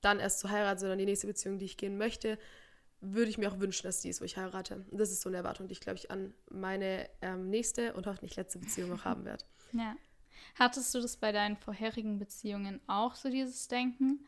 dann 0.00 0.18
erst 0.18 0.40
zu 0.40 0.50
heiraten, 0.50 0.80
sondern 0.80 0.98
die 0.98 1.04
nächste 1.04 1.26
Beziehung, 1.26 1.58
die 1.58 1.66
ich 1.66 1.76
gehen 1.76 1.98
möchte, 1.98 2.38
würde 3.00 3.30
ich 3.30 3.36
mir 3.36 3.50
auch 3.50 3.60
wünschen, 3.60 3.86
dass 3.86 4.00
die 4.00 4.08
ist, 4.08 4.20
wo 4.20 4.24
ich 4.24 4.36
heirate. 4.36 4.84
Und 4.90 4.98
das 4.98 5.10
ist 5.10 5.20
so 5.20 5.28
eine 5.28 5.38
Erwartung, 5.38 5.68
die 5.68 5.72
ich, 5.72 5.80
glaube 5.80 5.98
ich, 5.98 6.10
an 6.10 6.32
meine 6.50 7.08
ähm, 7.20 7.50
nächste 7.50 7.92
und 7.94 8.06
hoffentlich 8.06 8.36
letzte 8.36 8.58
Beziehung 8.58 8.88
noch 8.90 9.04
haben 9.04 9.24
werde. 9.24 9.44
Ja. 9.72 9.96
Hattest 10.58 10.94
du 10.94 11.00
das 11.00 11.16
bei 11.16 11.32
deinen 11.32 11.56
vorherigen 11.56 12.18
Beziehungen 12.18 12.80
auch 12.86 13.14
so 13.14 13.30
dieses 13.30 13.68
Denken? 13.68 14.24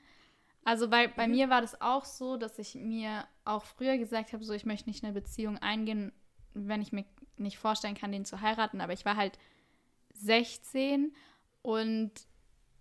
Also 0.64 0.88
bei, 0.88 1.08
bei 1.08 1.26
mhm. 1.26 1.34
mir 1.34 1.50
war 1.50 1.60
das 1.60 1.80
auch 1.80 2.04
so, 2.04 2.36
dass 2.36 2.58
ich 2.58 2.74
mir 2.74 3.26
auch 3.44 3.64
früher 3.64 3.98
gesagt 3.98 4.32
habe, 4.32 4.44
so 4.44 4.52
ich 4.52 4.64
möchte 4.64 4.88
nicht 4.88 5.04
eine 5.04 5.12
Beziehung 5.12 5.58
eingehen, 5.58 6.12
wenn 6.54 6.80
ich 6.80 6.92
mir 6.92 7.04
nicht 7.36 7.58
vorstellen 7.58 7.94
kann, 7.94 8.12
den 8.12 8.24
zu 8.24 8.40
heiraten. 8.40 8.80
Aber 8.80 8.92
ich 8.92 9.04
war 9.04 9.16
halt 9.16 9.38
16 10.14 11.14
und 11.62 12.12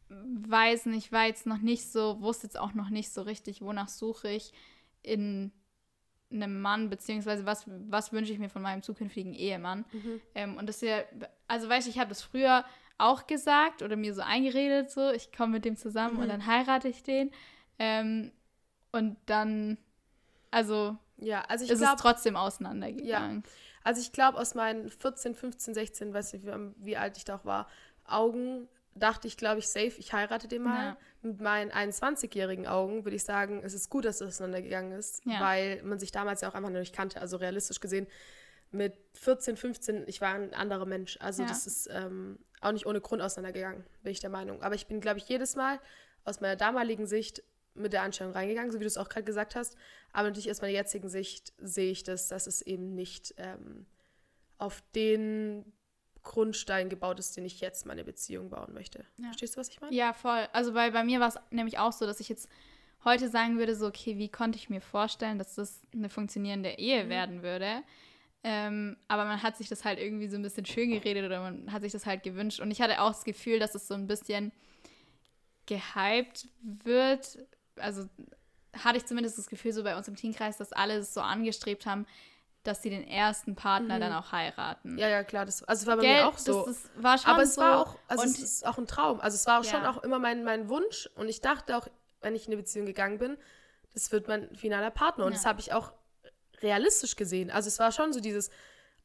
weiß 0.09 0.85
nicht, 0.87 1.11
war 1.11 1.25
jetzt 1.25 1.45
noch 1.45 1.57
nicht 1.57 1.91
so, 1.91 2.21
wusste 2.21 2.47
jetzt 2.47 2.59
auch 2.59 2.73
noch 2.73 2.89
nicht 2.89 3.11
so 3.11 3.21
richtig, 3.23 3.61
wonach 3.61 3.89
suche 3.89 4.29
ich 4.29 4.53
in 5.01 5.51
einem 6.31 6.61
Mann, 6.61 6.89
beziehungsweise 6.89 7.45
was, 7.45 7.65
was 7.67 8.11
wünsche 8.11 8.33
ich 8.33 8.39
mir 8.39 8.49
von 8.49 8.61
meinem 8.61 8.81
zukünftigen 8.81 9.33
Ehemann. 9.33 9.85
Mhm. 9.91 10.21
Ähm, 10.35 10.57
und 10.57 10.67
das 10.67 10.77
ist 10.77 10.89
ja, 10.89 11.03
also 11.47 11.69
weißt 11.69 11.87
du, 11.87 11.91
ich 11.91 11.99
habe 11.99 12.09
das 12.09 12.21
früher 12.21 12.65
auch 13.03 13.27
gesagt 13.27 13.81
oder 13.81 13.95
mir 13.95 14.13
so 14.13 14.21
eingeredet, 14.21 14.89
so, 14.91 15.11
ich 15.11 15.31
komme 15.31 15.53
mit 15.53 15.65
dem 15.65 15.75
zusammen 15.75 16.15
mhm. 16.15 16.21
und 16.21 16.29
dann 16.29 16.47
heirate 16.47 16.87
ich 16.87 17.03
den. 17.03 17.31
Ähm, 17.79 18.31
und 18.91 19.17
dann, 19.25 19.77
also, 20.51 20.97
ja, 21.17 21.41
also 21.47 21.65
ich 21.65 21.71
ist 21.71 21.79
glaub, 21.79 21.95
es 21.95 22.01
trotzdem 22.01 22.35
auseinandergegangen. 22.35 23.43
Ja. 23.45 23.51
Also 23.83 24.01
ich 24.01 24.11
glaube, 24.13 24.37
aus 24.37 24.55
meinen 24.55 24.89
14, 24.89 25.35
15, 25.35 25.73
16, 25.73 26.13
weiß 26.13 26.33
nicht, 26.33 26.45
wie, 26.45 26.51
wie, 26.77 26.97
alt 26.97 27.17
ich 27.17 27.25
da 27.25 27.35
auch 27.35 27.45
war, 27.45 27.67
Augen 28.05 28.67
dachte 28.95 29.27
ich, 29.27 29.37
glaube 29.37 29.59
ich, 29.59 29.67
safe, 29.67 29.93
ich 29.97 30.13
heirate 30.13 30.47
den 30.47 30.63
mal. 30.63 30.85
Ja. 30.85 30.97
Mit 31.23 31.41
meinen 31.41 31.71
21-jährigen 31.71 32.67
Augen 32.67 33.05
würde 33.05 33.15
ich 33.15 33.23
sagen, 33.23 33.61
es 33.63 33.73
ist 33.73 33.89
gut, 33.89 34.05
dass 34.05 34.21
es 34.21 34.27
auseinandergegangen 34.27 34.91
ist, 34.91 35.25
ja. 35.25 35.39
weil 35.39 35.81
man 35.83 35.99
sich 35.99 36.11
damals 36.11 36.41
ja 36.41 36.49
auch 36.49 36.53
einfach 36.53 36.69
noch 36.69 36.79
nicht 36.79 36.95
kannte. 36.95 37.19
Also 37.19 37.37
realistisch 37.37 37.79
gesehen, 37.79 38.07
mit 38.73 38.97
14, 39.13 39.57
15, 39.57 40.03
ich 40.07 40.21
war 40.21 40.33
ein 40.33 40.53
anderer 40.53 40.85
Mensch. 40.85 41.17
Also 41.21 41.43
ja. 41.43 41.47
das 41.47 41.67
ist 41.67 41.89
ähm, 41.91 42.39
auch 42.61 42.71
nicht 42.71 42.85
ohne 42.85 43.01
Grund 43.01 43.21
auseinandergegangen, 43.21 43.83
bin 44.03 44.11
ich 44.11 44.19
der 44.19 44.29
Meinung. 44.29 44.61
Aber 44.61 44.75
ich 44.75 44.87
bin, 44.87 45.01
glaube 45.01 45.19
ich, 45.19 45.27
jedes 45.27 45.55
Mal 45.55 45.79
aus 46.25 46.41
meiner 46.41 46.55
damaligen 46.55 47.05
Sicht 47.05 47.43
mit 47.75 47.93
der 47.93 48.03
Anstellung 48.03 48.33
reingegangen, 48.33 48.71
so 48.71 48.79
wie 48.79 48.83
du 48.83 48.87
es 48.87 48.97
auch 48.97 49.09
gerade 49.09 49.25
gesagt 49.25 49.55
hast. 49.55 49.75
Aber 50.11 50.27
natürlich 50.27 50.51
aus 50.51 50.61
meiner 50.61 50.73
jetzigen 50.73 51.09
Sicht 51.09 51.53
sehe 51.57 51.91
ich 51.91 52.03
das, 52.03 52.27
dass 52.27 52.47
es 52.47 52.61
eben 52.61 52.93
nicht 52.95 53.33
ähm, 53.37 53.85
auf 54.57 54.83
den 54.95 55.73
Grundstein 56.23 56.89
gebaut 56.89 57.19
ist, 57.19 57.35
den 57.35 57.45
ich 57.45 57.59
jetzt 57.59 57.85
meine 57.85 58.03
Beziehung 58.03 58.49
bauen 58.49 58.73
möchte. 58.73 59.05
Ja. 59.17 59.25
Verstehst 59.25 59.55
du, 59.55 59.59
was 59.59 59.69
ich 59.69 59.81
meine? 59.81 59.93
Ja, 59.93 60.13
voll. 60.13 60.47
Also 60.53 60.73
bei, 60.73 60.91
bei 60.91 61.03
mir 61.03 61.19
war 61.19 61.27
es 61.27 61.35
nämlich 61.51 61.79
auch 61.79 61.91
so, 61.91 62.05
dass 62.05 62.19
ich 62.19 62.29
jetzt 62.29 62.47
heute 63.03 63.29
sagen 63.29 63.57
würde, 63.57 63.75
so, 63.75 63.87
okay, 63.87 64.17
wie 64.17 64.29
konnte 64.29 64.57
ich 64.57 64.69
mir 64.69 64.81
vorstellen, 64.81 65.37
dass 65.37 65.55
das 65.55 65.81
eine 65.93 66.09
funktionierende 66.09 66.77
Ehe 66.77 67.05
mhm. 67.05 67.09
werden 67.09 67.43
würde? 67.43 67.83
Ähm, 68.45 68.97
aber 69.07 69.23
man 69.23 69.41
hat 69.41 69.55
sich 69.55 69.69
das 69.69 69.85
halt 69.85 69.99
irgendwie 69.99 70.27
so 70.27 70.35
ein 70.35 70.41
bisschen 70.41 70.65
schön 70.65 70.91
geredet 70.91 71.25
oder 71.25 71.39
man 71.39 71.71
hat 71.71 71.81
sich 71.81 71.93
das 71.93 72.05
halt 72.05 72.23
gewünscht. 72.23 72.59
Und 72.59 72.71
ich 72.71 72.81
hatte 72.81 73.01
auch 73.01 73.11
das 73.11 73.23
Gefühl, 73.23 73.59
dass 73.59 73.73
es 73.73 73.87
so 73.87 73.93
ein 73.93 74.05
bisschen 74.05 74.51
gehypt 75.65 76.49
wird. 76.61 77.39
Also 77.77 78.09
hatte 78.77 78.97
ich 78.97 79.05
zumindest 79.05 79.37
das 79.37 79.47
Gefühl 79.47 79.71
so 79.71 79.83
bei 79.83 79.95
uns 79.95 80.07
im 80.07 80.15
Teamkreis, 80.15 80.57
dass 80.57 80.73
alle 80.73 80.95
es 80.95 81.13
so 81.13 81.21
angestrebt 81.21 81.85
haben, 81.85 82.05
dass 82.63 82.81
sie 82.81 82.89
den 82.89 83.07
ersten 83.07 83.55
Partner 83.55 83.95
mhm. 83.95 84.01
dann 84.01 84.13
auch 84.13 84.31
heiraten. 84.31 84.97
Ja, 84.97 85.07
ja, 85.07 85.23
klar. 85.23 85.45
Das, 85.45 85.63
also 85.63 85.83
es 85.83 85.87
war 85.87 85.97
bei 85.97 86.03
Gell, 86.03 86.15
mir 86.15 86.27
auch 86.27 86.37
so. 86.37 86.65
Das, 86.65 86.81
das 86.81 87.03
war 87.03 87.17
schon 87.17 87.31
Aber 87.31 87.43
es 87.43 87.55
so 87.55 87.61
war 87.61 87.79
auch, 87.79 87.95
also 88.07 88.23
es 88.23 88.39
ist 88.39 88.65
auch 88.65 88.77
ein 88.77 88.87
Traum. 88.87 89.19
Also 89.21 89.35
es 89.35 89.45
war 89.45 89.59
auch 89.59 89.65
ja. 89.65 89.71
schon 89.71 89.85
auch 89.85 90.03
immer 90.03 90.19
mein, 90.19 90.43
mein 90.43 90.69
Wunsch. 90.69 91.09
Und 91.15 91.29
ich 91.29 91.39
dachte 91.41 91.77
auch, 91.77 91.87
wenn 92.21 92.35
ich 92.35 92.45
in 92.47 92.53
eine 92.53 92.61
Beziehung 92.61 92.85
gegangen 92.85 93.19
bin, 93.19 93.37
das 93.93 94.11
wird 94.11 94.27
mein 94.27 94.53
finaler 94.55 94.91
Partner. 94.91 95.25
Und 95.25 95.31
ja. 95.31 95.37
das 95.37 95.45
habe 95.45 95.59
ich 95.59 95.73
auch 95.73 95.93
realistisch 96.63 97.15
gesehen. 97.15 97.51
Also 97.51 97.67
es 97.67 97.77
war 97.79 97.91
schon 97.91 98.13
so 98.13 98.19
dieses, 98.19 98.49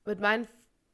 mit 0.04 0.20
meinen, 0.20 0.48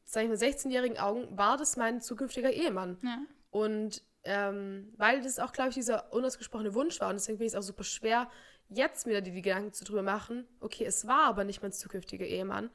sag 0.05 0.25
ich 0.25 0.29
mal, 0.29 0.37
16-jährigen 0.37 0.99
Augen 0.99 1.37
war 1.37 1.57
das 1.57 1.77
mein 1.77 2.01
zukünftiger 2.01 2.51
Ehemann. 2.51 2.99
Ja. 3.03 3.19
Und 3.51 4.03
ähm, 4.25 4.93
weil 4.97 5.23
das 5.23 5.39
auch, 5.39 5.53
glaube 5.53 5.69
ich, 5.69 5.75
dieser 5.75 6.13
unausgesprochene 6.13 6.75
Wunsch 6.75 7.01
war. 7.01 7.11
Und 7.11 7.17
deswegen 7.17 7.39
finde 7.39 7.47
ich 7.47 7.53
es 7.53 7.59
auch 7.59 7.63
super 7.63 7.85
schwer, 7.85 8.29
jetzt 8.69 9.07
wieder 9.07 9.21
die, 9.21 9.31
die 9.31 9.43
Gedanken 9.43 9.73
zu 9.73 9.85
drüber 9.85 10.03
machen, 10.03 10.47
okay, 10.61 10.85
es 10.85 11.07
war 11.07 11.27
aber 11.27 11.45
nicht 11.45 11.63
mein 11.63 11.73
zukünftiger 11.73 12.25
Ehemann. 12.25 12.71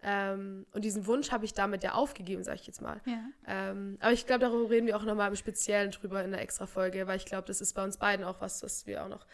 Ähm, 0.00 0.66
und 0.72 0.84
diesen 0.84 1.06
Wunsch 1.06 1.32
habe 1.32 1.44
ich 1.44 1.54
damit 1.54 1.82
ja 1.82 1.94
aufgegeben, 1.94 2.44
sage 2.44 2.58
ich 2.60 2.66
jetzt 2.66 2.80
mal. 2.80 3.00
Ja. 3.04 3.24
Ähm, 3.46 3.96
aber 4.00 4.12
ich 4.12 4.26
glaube, 4.26 4.40
darüber 4.40 4.70
reden 4.70 4.86
wir 4.86 4.96
auch 4.96 5.02
nochmal 5.02 5.28
im 5.28 5.36
Speziellen 5.36 5.90
drüber 5.90 6.22
in 6.22 6.30
der 6.30 6.40
Extra-Folge, 6.40 7.06
weil 7.06 7.16
ich 7.16 7.24
glaube, 7.24 7.46
das 7.46 7.60
ist 7.60 7.74
bei 7.74 7.82
uns 7.82 7.96
beiden 7.96 8.24
auch 8.24 8.40
was, 8.40 8.62
was 8.62 8.86
wir 8.86 9.04
auch 9.04 9.08
noch 9.08 9.26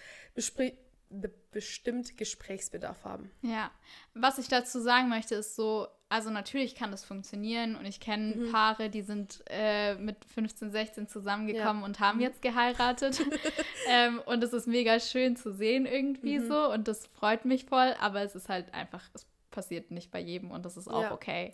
bestimmt 1.51 2.17
Gesprächsbedarf 2.17 3.05
haben. 3.05 3.31
Ja, 3.43 3.71
was 4.15 4.39
ich 4.39 4.49
dazu 4.49 4.81
sagen 4.81 5.09
möchte, 5.09 5.37
ist 5.37 5.55
so, 5.55 5.87
also 6.09 6.31
natürlich 6.31 6.75
kann 6.75 6.91
das 6.91 7.05
funktionieren 7.05 7.77
und 7.77 7.87
ich 7.87 8.01
kenne 8.01 8.35
mhm. 8.35 8.53
Paare, 8.53 8.91
die 8.91 9.03
sind 9.03 9.43
äh, 9.49 9.95
mit 9.95 10.25
15, 10.25 10.71
16 10.71 11.09
zusammengekommen 11.09 11.83
ja. 11.83 11.87
und 11.87 12.01
haben 12.01 12.17
mhm. 12.19 12.25
jetzt 12.25 12.43
geheiratet. 12.43 13.21
ähm, 13.89 14.21
und 14.27 14.43
es 14.43 14.53
ist 14.53 14.67
mega 14.67 14.99
schön 14.99 15.37
zu 15.37 15.53
sehen 15.53 15.87
irgendwie 15.87 16.39
mhm. 16.39 16.49
so 16.49 16.73
und 16.73 16.89
das 16.89 17.07
freut 17.07 17.45
mich 17.45 17.67
voll, 17.67 17.95
aber 18.01 18.23
es 18.23 18.35
ist 18.35 18.49
halt 18.49 18.75
einfach, 18.75 19.03
es 19.15 19.27
passiert 19.51 19.91
nicht 19.91 20.11
bei 20.11 20.21
jedem 20.21 20.51
und 20.51 20.65
das 20.65 20.77
ist 20.77 20.89
auch 20.89 21.03
ja. 21.03 21.13
okay. 21.13 21.53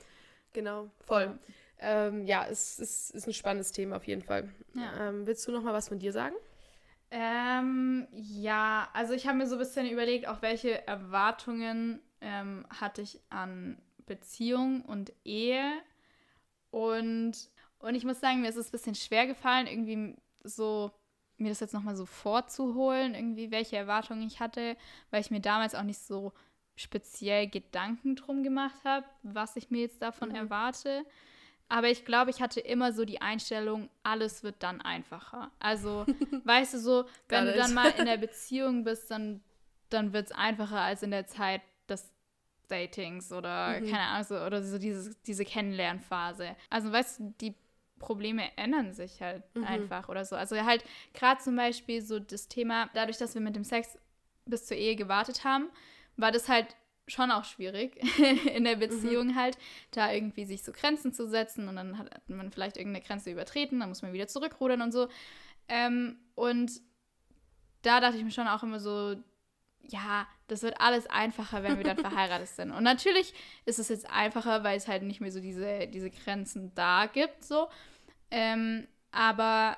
Genau, 0.52 0.90
voll. 1.06 1.38
Ähm, 1.78 2.26
ja, 2.26 2.46
es, 2.46 2.78
es, 2.78 3.10
ist 3.10 3.26
ein 3.26 3.32
spannendes 3.32 3.72
Thema 3.72 3.96
auf 3.96 4.06
jeden 4.06 4.22
Fall. 4.22 4.48
Ja. 4.74 5.08
Ähm, 5.08 5.26
willst 5.26 5.46
du 5.46 5.52
noch 5.52 5.62
mal 5.62 5.72
was 5.72 5.88
von 5.88 5.98
dir 5.98 6.12
sagen? 6.12 6.34
Ähm, 7.10 8.06
ja, 8.40 8.88
also 8.94 9.12
ich 9.12 9.26
habe 9.26 9.38
mir 9.38 9.46
so 9.46 9.56
ein 9.56 9.58
bisschen 9.58 9.88
überlegt, 9.88 10.26
auch 10.26 10.40
welche 10.40 10.86
Erwartungen 10.86 12.00
ähm, 12.20 12.66
hatte 12.70 13.02
ich 13.02 13.20
an 13.28 13.76
Beziehung 14.06 14.82
und 14.82 15.12
Ehe. 15.24 15.72
Und, 16.70 17.32
und 17.80 17.94
ich 17.94 18.04
muss 18.04 18.20
sagen, 18.20 18.40
mir 18.40 18.48
ist 18.48 18.56
es 18.56 18.68
ein 18.68 18.72
bisschen 18.72 18.94
schwer 18.94 19.26
gefallen, 19.26 19.66
irgendwie 19.66 20.16
so 20.42 20.90
mir 21.36 21.50
das 21.50 21.60
jetzt 21.60 21.74
nochmal 21.74 21.96
so 21.96 22.06
vorzuholen, 22.06 23.14
irgendwie 23.14 23.50
welche 23.50 23.76
Erwartungen 23.76 24.26
ich 24.26 24.40
hatte, 24.40 24.76
weil 25.10 25.20
ich 25.20 25.30
mir 25.30 25.40
damals 25.40 25.74
auch 25.74 25.82
nicht 25.82 26.00
so 26.00 26.32
speziell 26.76 27.46
Gedanken 27.46 28.16
drum 28.16 28.42
gemacht 28.42 28.84
habe, 28.84 29.06
was 29.22 29.56
ich 29.56 29.70
mir 29.70 29.82
jetzt 29.82 30.00
davon 30.00 30.30
mhm. 30.30 30.36
erwarte. 30.36 31.04
Aber 31.70 31.88
ich 31.88 32.04
glaube, 32.04 32.30
ich 32.30 32.42
hatte 32.42 32.58
immer 32.58 32.92
so 32.92 33.04
die 33.04 33.22
Einstellung, 33.22 33.88
alles 34.02 34.42
wird 34.42 34.56
dann 34.58 34.80
einfacher. 34.80 35.52
Also, 35.60 36.04
weißt 36.44 36.74
du 36.74 36.78
so, 36.80 37.04
wenn 37.28 37.46
du 37.46 37.52
dann 37.54 37.72
mal 37.74 37.90
in 37.90 38.06
der 38.06 38.16
Beziehung 38.18 38.82
bist, 38.82 39.08
dann, 39.10 39.40
dann 39.88 40.12
wird 40.12 40.26
es 40.26 40.32
einfacher 40.32 40.80
als 40.80 41.04
in 41.04 41.12
der 41.12 41.28
Zeit 41.28 41.62
des 41.88 42.12
Datings 42.66 43.32
oder 43.32 43.80
mhm. 43.80 43.88
keine 43.88 44.02
Ahnung, 44.02 44.24
so, 44.24 44.34
oder 44.40 44.64
so 44.64 44.78
dieses, 44.78 45.22
diese 45.22 45.44
Kennenlernphase. 45.44 46.56
Also, 46.70 46.90
weißt 46.90 47.20
du, 47.20 47.34
die 47.40 47.54
Probleme 48.00 48.50
ändern 48.56 48.92
sich 48.92 49.22
halt 49.22 49.44
mhm. 49.54 49.62
einfach 49.62 50.08
oder 50.08 50.24
so. 50.24 50.34
Also 50.34 50.56
halt 50.56 50.82
gerade 51.14 51.40
zum 51.40 51.54
Beispiel 51.54 52.02
so 52.02 52.18
das 52.18 52.48
Thema, 52.48 52.90
dadurch, 52.94 53.18
dass 53.18 53.34
wir 53.34 53.40
mit 53.40 53.54
dem 53.54 53.62
Sex 53.62 53.96
bis 54.44 54.66
zur 54.66 54.76
Ehe 54.76 54.96
gewartet 54.96 55.44
haben, 55.44 55.70
war 56.16 56.32
das 56.32 56.48
halt 56.48 56.74
schon 57.10 57.30
auch 57.30 57.44
schwierig 57.44 58.00
in 58.54 58.64
der 58.64 58.76
Beziehung 58.76 59.28
mhm. 59.28 59.36
halt, 59.36 59.58
da 59.90 60.12
irgendwie 60.12 60.44
sich 60.44 60.62
so 60.62 60.72
Grenzen 60.72 61.12
zu 61.12 61.28
setzen 61.28 61.68
und 61.68 61.76
dann 61.76 61.98
hat 61.98 62.28
man 62.28 62.50
vielleicht 62.50 62.76
irgendeine 62.76 63.04
Grenze 63.04 63.30
übertreten, 63.30 63.80
dann 63.80 63.88
muss 63.88 64.02
man 64.02 64.12
wieder 64.12 64.28
zurückrudern 64.28 64.82
und 64.82 64.92
so. 64.92 65.08
Ähm, 65.68 66.18
und 66.34 66.72
da 67.82 68.00
dachte 68.00 68.16
ich 68.16 68.24
mir 68.24 68.30
schon 68.30 68.48
auch 68.48 68.62
immer 68.62 68.80
so, 68.80 69.16
ja, 69.82 70.26
das 70.48 70.62
wird 70.62 70.80
alles 70.80 71.06
einfacher, 71.06 71.62
wenn 71.62 71.76
wir 71.76 71.84
dann 71.84 71.96
verheiratet 71.98 72.48
sind. 72.48 72.70
Und 72.70 72.82
natürlich 72.84 73.34
ist 73.64 73.78
es 73.78 73.88
jetzt 73.88 74.10
einfacher, 74.10 74.64
weil 74.64 74.76
es 74.76 74.88
halt 74.88 75.02
nicht 75.02 75.20
mehr 75.20 75.32
so 75.32 75.40
diese, 75.40 75.86
diese 75.88 76.10
Grenzen 76.10 76.74
da 76.74 77.06
gibt, 77.06 77.44
so. 77.44 77.68
Ähm, 78.30 78.86
aber 79.12 79.76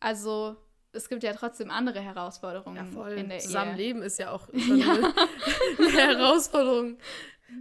also 0.00 0.56
es 0.98 1.08
gibt 1.08 1.22
ja 1.22 1.32
trotzdem 1.32 1.70
andere 1.70 2.00
Herausforderungen 2.00 2.76
ja, 2.76 2.84
voll. 2.84 3.12
in 3.12 3.28
der 3.28 3.38
Zusammenleben 3.38 4.02
Ehe. 4.02 4.06
ist 4.06 4.18
ja 4.18 4.30
auch 4.32 4.48
schon 4.58 4.78
ja. 4.78 4.92
Eine, 4.92 5.14
eine, 5.78 5.90
Herausforderung. 6.18 6.98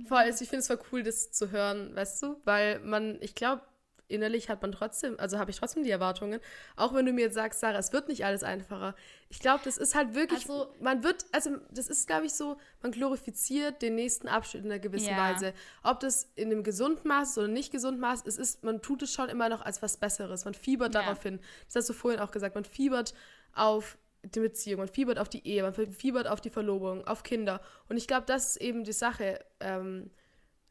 Vor 0.08 0.18
allem, 0.18 0.32
ich 0.32 0.38
finde 0.38 0.58
es 0.58 0.68
voll 0.68 0.80
cool, 0.92 1.04
das 1.04 1.32
zu 1.32 1.52
hören, 1.52 1.96
weißt 1.96 2.24
du? 2.24 2.42
Weil 2.44 2.80
man, 2.80 3.18
ich 3.22 3.36
glaube, 3.36 3.62
innerlich 4.08 4.50
hat 4.50 4.62
man 4.62 4.72
trotzdem, 4.72 5.20
also 5.20 5.38
habe 5.38 5.52
ich 5.52 5.58
trotzdem 5.58 5.84
die 5.84 5.92
Erwartungen. 5.92 6.40
Auch 6.76 6.94
wenn 6.94 7.06
du 7.06 7.14
mir 7.14 7.26
jetzt 7.26 7.34
sagst, 7.34 7.60
Sarah, 7.60 7.78
es 7.78 7.94
wird 7.94 8.08
nicht 8.08 8.26
alles 8.26 8.44
einfacher. 8.44 8.96
Ich 9.30 9.40
glaube, 9.40 9.62
das 9.64 9.78
ist 9.78 9.96
halt 9.96 10.16
wirklich, 10.16 10.50
also, 10.50 10.74
man 10.80 11.04
wird, 11.04 11.26
also 11.32 11.52
das 11.72 11.88
ist, 11.88 12.08
glaube 12.08 12.26
ich, 12.26 12.34
so, 12.34 12.58
man 12.82 12.92
glorifiziert 12.92 13.82
den 13.82 13.96
nächsten 13.96 14.28
Abschnitt 14.28 14.64
in 14.64 14.72
einer 14.72 14.80
gewissen 14.80 15.10
ja. 15.10 15.18
Weise. 15.18 15.54
Ob 15.84 16.00
das 16.00 16.30
in 16.36 16.52
einem 16.52 16.64
gesunden 16.64 17.08
Maß 17.08 17.32
ist 17.32 17.38
oder 17.38 17.48
nicht 17.48 17.72
gesunden 17.72 18.00
Maß, 18.00 18.24
es 18.26 18.38
ist, 18.38 18.64
man 18.64 18.82
tut 18.82 19.04
es 19.04 19.14
schon 19.14 19.30
immer 19.30 19.50
noch 19.50 19.62
als 19.62 19.82
was 19.82 19.98
Besseres. 19.98 20.46
Man 20.46 20.54
fiebert 20.54 20.94
ja. 20.94 21.02
darauf 21.02 21.22
hin. 21.22 21.40
Das 21.66 21.76
hast 21.76 21.90
du 21.90 21.94
vorhin 21.94 22.20
auch 22.20 22.32
gesagt, 22.32 22.56
man 22.56 22.66
fiebert 22.66 23.14
auf 23.54 23.98
die 24.24 24.40
Beziehung, 24.40 24.80
man 24.80 24.88
fiebert 24.88 25.20
auf 25.20 25.30
die 25.30 25.46
Ehe, 25.48 25.64
man 25.64 25.74
fiebert 25.74 26.28
auf 26.28 26.42
die 26.42 26.50
Verlobung, 26.50 27.06
auf 27.08 27.24
Kinder. 27.24 27.62
Und 27.88 27.98
ich 27.98 28.08
glaube, 28.08 28.26
das 28.26 28.52
ist 28.52 28.58
eben 28.58 28.84
die 28.84 28.94
Sache. 28.94 29.40
Ähm, 29.60 30.12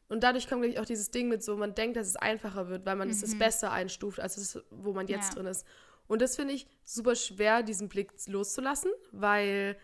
und 0.09 0.23
dadurch 0.23 0.47
kommt, 0.47 0.61
glaube 0.61 0.73
ich, 0.73 0.79
auch 0.79 0.85
dieses 0.85 1.11
Ding 1.11 1.27
mit 1.27 1.43
so, 1.43 1.57
man 1.57 1.75
denkt, 1.75 1.97
dass 1.97 2.07
es 2.07 2.15
einfacher 2.15 2.69
wird, 2.69 2.85
weil 2.85 2.95
man 2.95 3.09
mhm. 3.09 3.13
es 3.13 3.37
besser 3.37 3.71
einstuft, 3.71 4.19
als 4.19 4.37
es, 4.37 4.59
wo 4.69 4.93
man 4.93 5.07
jetzt 5.07 5.29
ja. 5.29 5.35
drin 5.35 5.47
ist. 5.47 5.65
Und 6.07 6.21
das 6.21 6.37
finde 6.37 6.53
ich 6.53 6.67
super 6.83 7.15
schwer, 7.15 7.63
diesen 7.63 7.89
Blick 7.89 8.13
loszulassen, 8.27 8.91
weil 9.11 9.77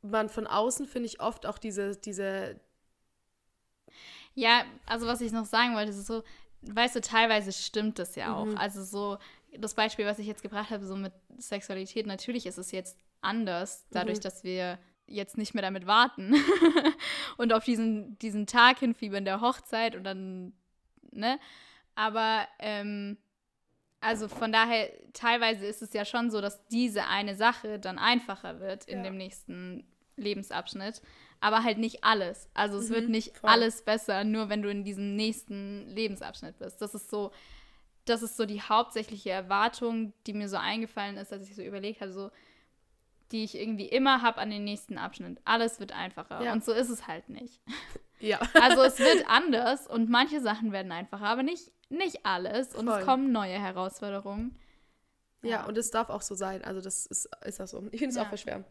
man 0.00 0.28
von 0.30 0.46
außen, 0.46 0.86
finde 0.86 1.08
ich, 1.08 1.20
oft 1.20 1.46
auch 1.46 1.58
diese, 1.58 1.96
diese. 1.96 2.58
Ja, 4.34 4.64
also 4.86 5.06
was 5.06 5.20
ich 5.20 5.32
noch 5.32 5.44
sagen 5.44 5.74
wollte, 5.74 5.90
ist 5.90 6.06
so, 6.06 6.22
weißt 6.62 6.96
du, 6.96 7.00
teilweise 7.02 7.52
stimmt 7.52 7.98
das 7.98 8.16
ja 8.16 8.34
auch. 8.34 8.46
Mhm. 8.46 8.56
Also 8.56 8.82
so, 8.82 9.18
das 9.56 9.74
Beispiel, 9.74 10.06
was 10.06 10.18
ich 10.18 10.26
jetzt 10.26 10.42
gebracht 10.42 10.70
habe, 10.70 10.86
so 10.86 10.96
mit 10.96 11.12
Sexualität, 11.38 12.06
natürlich 12.06 12.46
ist 12.46 12.58
es 12.58 12.72
jetzt 12.72 12.98
anders, 13.20 13.86
dadurch, 13.90 14.18
mhm. 14.18 14.22
dass 14.22 14.44
wir 14.44 14.78
jetzt 15.06 15.36
nicht 15.36 15.54
mehr 15.54 15.62
damit 15.62 15.86
warten 15.86 16.34
und 17.36 17.52
auf 17.52 17.64
diesen, 17.64 18.18
diesen 18.18 18.46
Tag 18.46 18.78
hinfiebern 18.78 19.24
der 19.24 19.40
Hochzeit 19.40 19.96
und 19.96 20.04
dann, 20.04 20.52
ne? 21.12 21.38
Aber, 21.94 22.46
ähm, 22.58 23.18
also 24.00 24.28
von 24.28 24.52
daher, 24.52 24.90
teilweise 25.12 25.66
ist 25.66 25.82
es 25.82 25.92
ja 25.92 26.04
schon 26.04 26.30
so, 26.30 26.40
dass 26.40 26.66
diese 26.68 27.06
eine 27.06 27.34
Sache 27.36 27.78
dann 27.78 27.98
einfacher 27.98 28.60
wird 28.60 28.84
in 28.86 28.98
ja. 28.98 29.04
dem 29.04 29.16
nächsten 29.16 29.86
Lebensabschnitt, 30.16 31.00
aber 31.40 31.62
halt 31.62 31.78
nicht 31.78 32.04
alles. 32.04 32.48
Also 32.54 32.78
es 32.78 32.88
mhm, 32.88 32.94
wird 32.94 33.08
nicht 33.08 33.38
voll. 33.38 33.50
alles 33.50 33.82
besser, 33.82 34.24
nur 34.24 34.48
wenn 34.48 34.62
du 34.62 34.70
in 34.70 34.84
diesem 34.84 35.16
nächsten 35.16 35.88
Lebensabschnitt 35.88 36.58
bist. 36.58 36.80
Das 36.80 36.94
ist 36.94 37.10
so, 37.10 37.32
das 38.04 38.22
ist 38.22 38.36
so 38.36 38.46
die 38.46 38.60
hauptsächliche 38.60 39.30
Erwartung, 39.30 40.12
die 40.26 40.34
mir 40.34 40.48
so 40.48 40.56
eingefallen 40.56 41.16
ist, 41.16 41.32
als 41.32 41.48
ich 41.48 41.54
so 41.54 41.62
überlegt 41.62 42.00
habe, 42.00 42.12
so, 42.12 42.30
die 43.32 43.44
ich 43.44 43.56
irgendwie 43.56 43.86
immer 43.86 44.22
habe 44.22 44.38
an 44.38 44.50
den 44.50 44.64
nächsten 44.64 44.98
Abschnitt. 44.98 45.40
Alles 45.44 45.80
wird 45.80 45.92
einfacher. 45.92 46.42
Ja. 46.42 46.52
Und 46.52 46.64
so 46.64 46.72
ist 46.72 46.88
es 46.88 47.06
halt 47.06 47.28
nicht. 47.28 47.60
Ja. 48.20 48.40
also 48.54 48.82
es 48.84 48.98
wird 49.00 49.28
anders 49.28 49.86
und 49.86 50.08
manche 50.08 50.40
Sachen 50.40 50.72
werden 50.72 50.92
einfacher, 50.92 51.26
aber 51.26 51.42
nicht, 51.42 51.72
nicht 51.90 52.24
alles. 52.24 52.74
Und 52.74 52.86
Voll. 52.86 53.00
es 53.00 53.04
kommen 53.04 53.32
neue 53.32 53.58
Herausforderungen. 53.60 54.56
Ja. 55.42 55.50
ja, 55.50 55.66
und 55.66 55.76
es 55.76 55.90
darf 55.90 56.08
auch 56.08 56.22
so 56.22 56.34
sein. 56.34 56.64
Also 56.64 56.80
das 56.80 57.04
ist, 57.04 57.28
ist 57.44 57.60
das 57.60 57.72
so. 57.72 57.82
Ich 57.90 57.98
finde 57.98 58.10
es 58.10 58.16
ja. 58.16 58.22
auch 58.22 58.28
voll 58.28 58.38
schwer. 58.38 58.64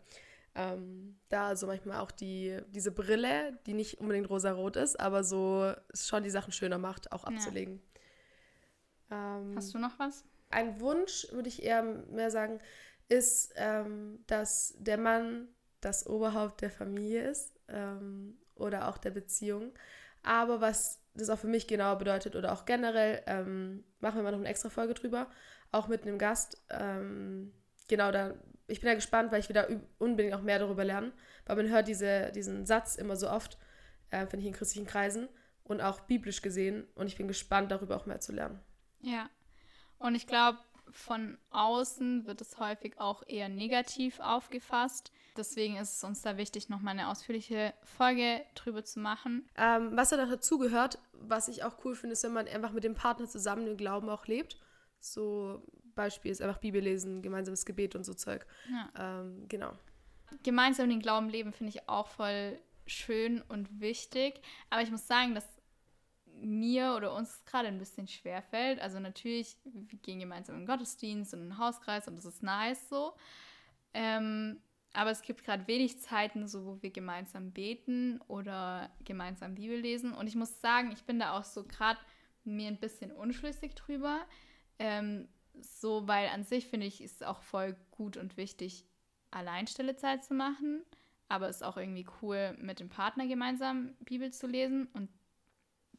Ähm, 0.56 1.20
da 1.30 1.56
so 1.56 1.68
manchmal 1.68 2.00
auch 2.00 2.10
die, 2.10 2.58
diese 2.70 2.92
Brille, 2.92 3.60
die 3.68 3.74
nicht 3.74 4.00
unbedingt 4.00 4.30
rosa-rot 4.30 4.76
ist, 4.76 5.00
aber 5.00 5.24
so 5.24 5.74
schon 5.94 6.24
die 6.24 6.32
Sachen 6.32 6.52
schöner 6.52 6.80
macht, 6.80 7.12
auch 7.12 7.24
abzulegen. 7.24 7.82
Ähm, 9.12 9.54
Hast 9.56 9.74
du 9.74 9.80
noch 9.80 9.98
was? 10.00 10.24
Ein 10.50 10.80
Wunsch, 10.80 11.28
würde 11.32 11.50
ich 11.50 11.64
eher 11.64 11.84
mehr 11.84 12.30
sagen, 12.30 12.60
ist, 13.10 13.54
ähm, 13.56 14.24
dass 14.28 14.76
der 14.78 14.98
Mann 14.98 15.48
das 15.82 16.08
Oberhaupt 16.08 16.62
der 16.62 16.72
Familie 16.72 17.30
ist 17.30 17.60
ähm, 17.68 18.38
oder 18.56 18.88
auch 18.88 18.98
der 18.98 19.12
Beziehung. 19.12 19.74
Aber 20.24 20.62
was 20.62 21.02
das 21.14 21.30
auch 21.30 21.40
für 21.40 21.48
mich 21.48 21.68
genau 21.68 21.96
bedeutet 21.96 22.36
oder 22.36 22.54
auch 22.54 22.66
generell, 22.66 23.22
ähm, 23.28 23.84
machen 24.00 24.16
wir 24.18 24.24
mal 24.24 24.32
noch 24.32 24.40
eine 24.40 24.48
extra 24.48 24.70
Folge 24.70 24.94
drüber, 24.94 25.30
auch 25.72 25.88
mit 25.88 26.04
einem 26.04 26.18
Gast. 26.18 26.64
Ähm, 26.70 27.54
genau, 27.88 28.12
da, 28.12 28.34
ich 28.68 28.80
bin 28.80 28.88
ja 28.88 28.96
gespannt, 28.96 29.32
weil 29.32 29.42
ich 29.42 29.50
wieder 29.50 29.68
unbedingt 30.00 30.34
auch 30.34 30.42
mehr 30.42 30.60
darüber 30.60 30.84
lernen, 30.84 31.12
weil 31.46 31.58
man 31.58 31.70
hört 31.70 31.88
diese, 31.88 32.32
diesen 32.32 32.66
Satz 32.66 32.96
immer 32.96 33.16
so 33.16 33.30
oft, 33.30 33.58
äh, 34.10 34.26
finde 34.26 34.40
ich, 34.40 34.48
in 34.48 34.54
christlichen 34.54 34.88
Kreisen 34.88 35.28
und 35.64 35.82
auch 35.82 36.00
biblisch 36.02 36.42
gesehen 36.42 36.88
und 36.96 37.08
ich 37.08 37.18
bin 37.18 37.28
gespannt, 37.28 37.72
darüber 37.72 37.96
auch 37.98 38.06
mehr 38.06 38.20
zu 38.20 38.32
lernen. 38.32 38.60
Ja, 39.02 39.30
und 40.00 40.16
ich 40.16 40.28
glaube, 40.28 40.58
von 40.94 41.38
außen 41.50 42.26
wird 42.28 42.42
es 42.42 42.58
häufig 42.60 43.00
auch 43.00 43.24
eher 43.28 43.50
negativ 43.50 44.20
aufgefasst. 44.20 45.12
Deswegen 45.36 45.78
ist 45.78 45.98
es 45.98 46.04
uns 46.04 46.22
da 46.22 46.38
wichtig, 46.38 46.70
nochmal 46.70 46.92
eine 46.92 47.10
ausführliche 47.10 47.74
Folge 47.84 48.42
drüber 48.56 48.86
zu 48.86 49.00
machen. 49.00 49.50
Ähm, 49.58 49.96
was 49.96 50.10
da 50.10 50.18
dazu 50.18 50.60
gehört, 50.60 51.00
was 51.14 51.48
ich 51.48 51.64
auch 51.64 51.84
cool 51.84 51.96
finde, 51.96 52.14
ist, 52.14 52.24
wenn 52.24 52.34
man 52.34 52.48
einfach 52.48 52.72
mit 52.72 52.84
dem 52.84 52.94
Partner 52.94 53.28
zusammen 53.28 53.66
den 53.66 53.78
Glauben 53.78 54.10
auch 54.10 54.28
lebt. 54.28 54.58
So 55.00 55.66
Beispiel 55.96 56.32
ist 56.32 56.42
einfach 56.42 56.60
Bibel 56.60 56.82
lesen, 56.82 57.22
gemeinsames 57.22 57.66
Gebet 57.66 57.96
und 57.96 58.04
so 58.04 58.14
Zeug. 58.14 58.46
Ja. 58.70 59.22
Ähm, 59.22 59.48
genau. 59.48 59.74
Gemeinsam 60.44 60.90
den 60.90 61.00
Glauben 61.00 61.30
leben 61.30 61.52
finde 61.52 61.72
ich 61.72 61.90
auch 61.90 62.08
voll 62.08 62.60
schön 62.86 63.42
und 63.42 63.82
wichtig. 63.82 64.42
Aber 64.70 64.82
ich 64.82 64.92
muss 64.92 65.08
sagen, 65.08 65.34
dass 65.34 65.46
mir 66.44 66.96
oder 66.96 67.14
uns 67.16 67.44
gerade 67.46 67.68
ein 67.68 67.78
bisschen 67.78 68.08
schwer 68.08 68.42
fällt. 68.42 68.80
Also 68.80 69.00
natürlich, 69.00 69.58
wir 69.64 70.00
gehen 70.00 70.20
gemeinsam 70.20 70.56
in 70.56 70.62
den 70.62 70.68
Gottesdienst 70.68 71.34
und 71.34 71.42
in 71.42 71.50
den 71.50 71.58
Hauskreis 71.58 72.08
und 72.08 72.16
das 72.16 72.26
ist 72.26 72.44
nice 72.44 72.90
so. 72.90 73.14
Ähm, 73.94 74.62
aber 74.94 75.10
es 75.10 75.24
gibt 75.24 75.44
gerade 75.44 75.68
wenig 75.68 76.00
Zeiten, 76.00 76.48
so 76.48 76.66
wo 76.66 76.82
wir 76.82 76.92
gemeinsam 76.92 77.52
beten 77.52 78.22
oder 78.28 78.92
gemeinsam 79.04 79.56
Bibel 79.56 79.80
lesen. 79.80 80.14
Und 80.14 80.28
ich 80.28 80.36
muss 80.36 80.62
sagen, 80.62 80.92
ich 80.92 81.04
bin 81.04 81.20
da 81.20 81.38
auch 81.38 81.44
so 81.44 81.64
gerade 81.64 82.00
mir 82.44 82.68
ein 82.68 82.80
bisschen 82.80 83.12
unschlüssig 83.12 83.74
drüber. 83.74 84.22
Ähm, 84.78 85.28
so, 85.62 86.08
weil 86.08 86.28
an 86.30 86.44
sich 86.44 86.68
finde 86.68 86.88
ich, 86.88 87.02
ist 87.02 87.24
auch 87.24 87.42
voll 87.42 87.76
gut 87.92 88.18
und 88.18 88.38
wichtig, 88.38 88.86
Alleinstelle 89.32 89.96
Zeit 89.96 90.24
zu 90.24 90.36
machen, 90.36 90.84
aber 91.28 91.50
es 91.50 91.58
ist 91.58 91.64
auch 91.64 91.78
irgendwie 91.78 92.06
cool, 92.22 92.56
mit 92.60 92.80
dem 92.80 92.90
Partner 92.90 93.28
gemeinsam 93.28 93.96
Bibel 94.02 94.32
zu 94.32 94.46
lesen. 94.46 94.88
Und 94.94 95.10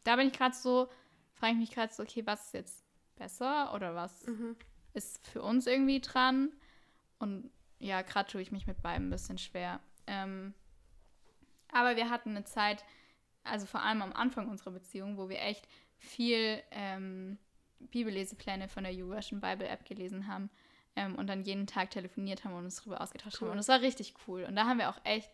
da 0.04 0.16
bin 0.16 0.28
ich 0.28 0.32
gerade 0.32 0.54
so, 0.54 0.88
frage 1.34 1.54
ich 1.54 1.58
mich 1.58 1.70
gerade 1.70 1.92
so, 1.92 2.02
okay, 2.02 2.24
was 2.26 2.46
ist 2.46 2.54
jetzt 2.54 2.84
besser 3.16 3.74
oder 3.74 3.94
was 3.94 4.26
mhm. 4.26 4.56
ist 4.92 5.26
für 5.26 5.42
uns 5.42 5.66
irgendwie 5.66 6.00
dran? 6.00 6.52
Und 7.18 7.50
ja, 7.78 8.02
gerade 8.02 8.30
tue 8.30 8.40
ich 8.40 8.52
mich 8.52 8.66
mit 8.66 8.80
beiden 8.82 9.08
ein 9.08 9.10
bisschen 9.10 9.38
schwer. 9.38 9.80
Ähm, 10.06 10.54
aber 11.72 11.96
wir 11.96 12.10
hatten 12.10 12.30
eine 12.30 12.44
Zeit, 12.44 12.84
also 13.42 13.66
vor 13.66 13.82
allem 13.82 14.02
am 14.02 14.12
Anfang 14.12 14.48
unserer 14.48 14.70
Beziehung, 14.70 15.16
wo 15.16 15.28
wir 15.28 15.40
echt 15.40 15.66
viel 15.98 16.62
ähm, 16.70 17.38
Bibellesepläne 17.78 18.68
von 18.68 18.84
der 18.84 18.94
YouVersion 18.94 19.40
Bible 19.40 19.68
App 19.68 19.84
gelesen 19.84 20.26
haben 20.26 20.50
ähm, 20.96 21.16
und 21.16 21.26
dann 21.26 21.42
jeden 21.42 21.66
Tag 21.66 21.90
telefoniert 21.90 22.44
haben 22.44 22.54
und 22.54 22.64
uns 22.64 22.76
darüber 22.76 23.00
ausgetauscht 23.00 23.38
cool. 23.40 23.48
haben. 23.48 23.52
Und 23.52 23.58
das 23.58 23.68
war 23.68 23.80
richtig 23.80 24.14
cool. 24.26 24.44
Und 24.44 24.56
da 24.56 24.66
haben 24.66 24.78
wir 24.78 24.88
auch 24.88 25.00
echt 25.04 25.30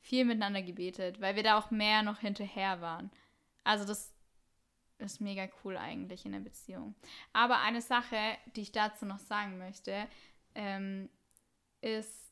viel 0.00 0.24
miteinander 0.24 0.62
gebetet, 0.62 1.20
weil 1.20 1.36
wir 1.36 1.42
da 1.42 1.58
auch 1.58 1.70
mehr 1.70 2.02
noch 2.02 2.20
hinterher 2.20 2.80
waren. 2.80 3.10
Also 3.64 3.84
das 3.84 4.12
ist 4.98 5.20
mega 5.20 5.48
cool 5.64 5.76
eigentlich 5.76 6.24
in 6.24 6.32
der 6.32 6.40
Beziehung. 6.40 6.94
Aber 7.32 7.60
eine 7.60 7.80
Sache, 7.80 8.16
die 8.54 8.62
ich 8.62 8.72
dazu 8.72 9.06
noch 9.06 9.18
sagen 9.18 9.58
möchte, 9.58 10.06
ähm, 10.54 11.08
ist, 11.80 12.30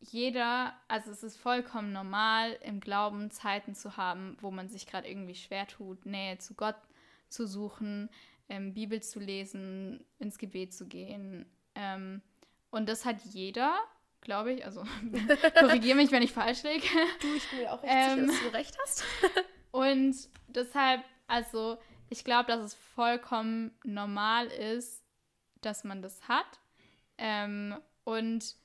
jeder, 0.00 0.74
also 0.86 1.10
es 1.10 1.22
ist 1.22 1.36
vollkommen 1.36 1.92
normal, 1.92 2.58
im 2.62 2.80
Glauben 2.80 3.30
Zeiten 3.30 3.74
zu 3.74 3.96
haben, 3.96 4.36
wo 4.40 4.50
man 4.50 4.68
sich 4.68 4.86
gerade 4.86 5.08
irgendwie 5.08 5.34
schwer 5.34 5.66
tut, 5.66 6.06
Nähe 6.06 6.38
zu 6.38 6.54
Gott 6.54 6.76
zu 7.28 7.46
suchen, 7.46 8.08
ähm, 8.48 8.74
Bibel 8.74 9.02
zu 9.02 9.20
lesen, 9.20 10.04
ins 10.18 10.38
Gebet 10.38 10.72
zu 10.72 10.86
gehen. 10.86 11.46
Ähm, 11.74 12.22
und 12.70 12.88
das 12.88 13.04
hat 13.04 13.20
jeder, 13.24 13.76
glaube 14.20 14.52
ich. 14.52 14.64
Also 14.64 14.84
korrigiere 15.58 15.96
mich, 15.96 16.10
wenn 16.10 16.22
ich 16.22 16.32
falsch 16.32 16.62
liege. 16.62 16.86
Du, 17.20 17.34
ich 17.34 17.48
bin 17.50 17.60
mir 17.60 17.72
auch 17.72 17.82
recht 17.82 17.92
ähm, 17.92 18.20
sicher, 18.20 18.26
dass 18.26 18.42
du 18.42 18.56
recht 18.56 18.78
hast. 18.82 19.04
und 19.70 20.16
deshalb, 20.48 21.04
also 21.26 21.78
ich 22.10 22.24
glaube, 22.24 22.48
dass 22.48 22.60
es 22.60 22.74
vollkommen 22.74 23.72
normal 23.84 24.46
ist, 24.46 25.04
dass 25.60 25.84
man 25.84 26.02
das 26.02 26.28
hat. 26.28 26.46
Ähm, 27.18 27.76
und 28.04 28.56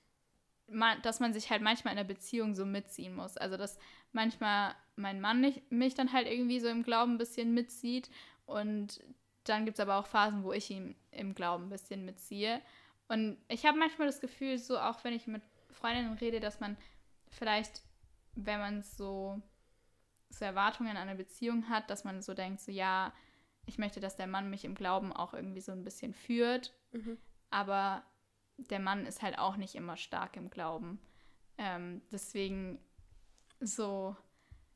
man, 0.67 1.01
dass 1.01 1.19
man 1.19 1.33
sich 1.33 1.49
halt 1.49 1.61
manchmal 1.61 1.93
in 1.93 1.97
der 1.97 2.03
Beziehung 2.03 2.55
so 2.55 2.65
mitziehen 2.65 3.15
muss. 3.15 3.37
Also, 3.37 3.57
dass 3.57 3.77
manchmal 4.11 4.75
mein 4.95 5.19
Mann 5.19 5.41
nicht, 5.41 5.71
mich 5.71 5.95
dann 5.95 6.13
halt 6.13 6.27
irgendwie 6.27 6.59
so 6.59 6.67
im 6.67 6.83
Glauben 6.83 7.15
ein 7.15 7.17
bisschen 7.17 7.53
mitzieht 7.53 8.09
und 8.45 9.01
dann 9.43 9.65
gibt 9.65 9.77
es 9.77 9.81
aber 9.81 9.97
auch 9.97 10.07
Phasen, 10.07 10.43
wo 10.43 10.53
ich 10.53 10.69
ihn 10.69 10.95
im 11.11 11.35
Glauben 11.35 11.65
ein 11.65 11.69
bisschen 11.69 12.05
mitziehe. 12.05 12.61
Und 13.07 13.37
ich 13.49 13.65
habe 13.65 13.77
manchmal 13.77 14.07
das 14.07 14.21
Gefühl, 14.21 14.57
so 14.57 14.79
auch 14.79 15.03
wenn 15.03 15.13
ich 15.13 15.27
mit 15.27 15.41
Freundinnen 15.71 16.13
rede, 16.13 16.39
dass 16.39 16.59
man 16.59 16.77
vielleicht, 17.29 17.81
wenn 18.35 18.59
man 18.59 18.81
so, 18.83 19.41
so 20.33 20.45
Erwartungen 20.45 20.97
an 20.97 21.07
eine 21.07 21.15
Beziehung 21.15 21.69
hat, 21.69 21.89
dass 21.89 22.03
man 22.03 22.21
so 22.21 22.33
denkt, 22.33 22.61
so 22.61 22.71
ja, 22.71 23.13
ich 23.65 23.77
möchte, 23.77 23.99
dass 23.99 24.15
der 24.15 24.27
Mann 24.27 24.49
mich 24.49 24.65
im 24.65 24.75
Glauben 24.75 25.13
auch 25.13 25.33
irgendwie 25.33 25.61
so 25.61 25.71
ein 25.71 25.83
bisschen 25.83 26.13
führt. 26.13 26.73
Mhm. 26.91 27.17
Aber 27.49 28.03
der 28.57 28.79
Mann 28.79 29.05
ist 29.05 29.21
halt 29.21 29.37
auch 29.37 29.57
nicht 29.57 29.75
immer 29.75 29.97
stark 29.97 30.35
im 30.37 30.49
Glauben. 30.49 30.99
Ähm, 31.57 32.01
deswegen 32.11 32.79
so 33.59 34.15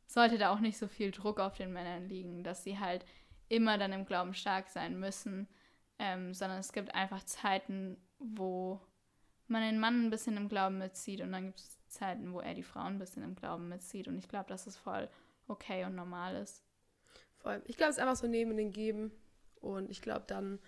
sollte 0.05 0.37
da 0.37 0.51
auch 0.51 0.59
nicht 0.59 0.77
so 0.77 0.87
viel 0.87 1.11
Druck 1.11 1.39
auf 1.39 1.57
den 1.57 1.73
Männern 1.73 2.07
liegen, 2.07 2.43
dass 2.43 2.63
sie 2.63 2.79
halt 2.79 3.05
immer 3.49 3.77
dann 3.77 3.93
im 3.93 4.05
Glauben 4.05 4.33
stark 4.33 4.69
sein 4.69 4.99
müssen, 4.99 5.47
ähm, 5.99 6.33
sondern 6.33 6.59
es 6.59 6.71
gibt 6.71 6.93
einfach 6.95 7.23
Zeiten, 7.23 7.97
wo 8.19 8.79
man 9.47 9.61
den 9.61 9.79
Mann 9.79 10.05
ein 10.05 10.09
bisschen 10.09 10.37
im 10.37 10.49
Glauben 10.49 10.77
mitzieht 10.77 11.21
und 11.21 11.31
dann 11.31 11.47
gibt 11.47 11.59
es 11.59 11.77
Zeiten, 11.87 12.33
wo 12.33 12.39
er 12.39 12.53
die 12.53 12.63
Frau 12.63 12.81
ein 12.81 12.99
bisschen 12.99 13.23
im 13.23 13.35
Glauben 13.35 13.69
mitzieht 13.69 14.07
und 14.07 14.17
ich 14.17 14.27
glaube, 14.27 14.49
dass 14.49 14.67
es 14.67 14.77
voll 14.77 15.09
okay 15.47 15.85
und 15.85 15.95
normal 15.95 16.35
ist. 16.35 16.63
Voll. 17.37 17.61
Ich 17.65 17.77
glaube, 17.77 17.91
es 17.91 17.97
ist 17.97 18.01
einfach 18.01 18.15
so 18.15 18.27
nehmen 18.27 18.57
und 18.57 18.71
geben 18.71 19.11
und 19.61 19.89
ich 19.89 20.01
glaube, 20.01 20.25
dann 20.27 20.59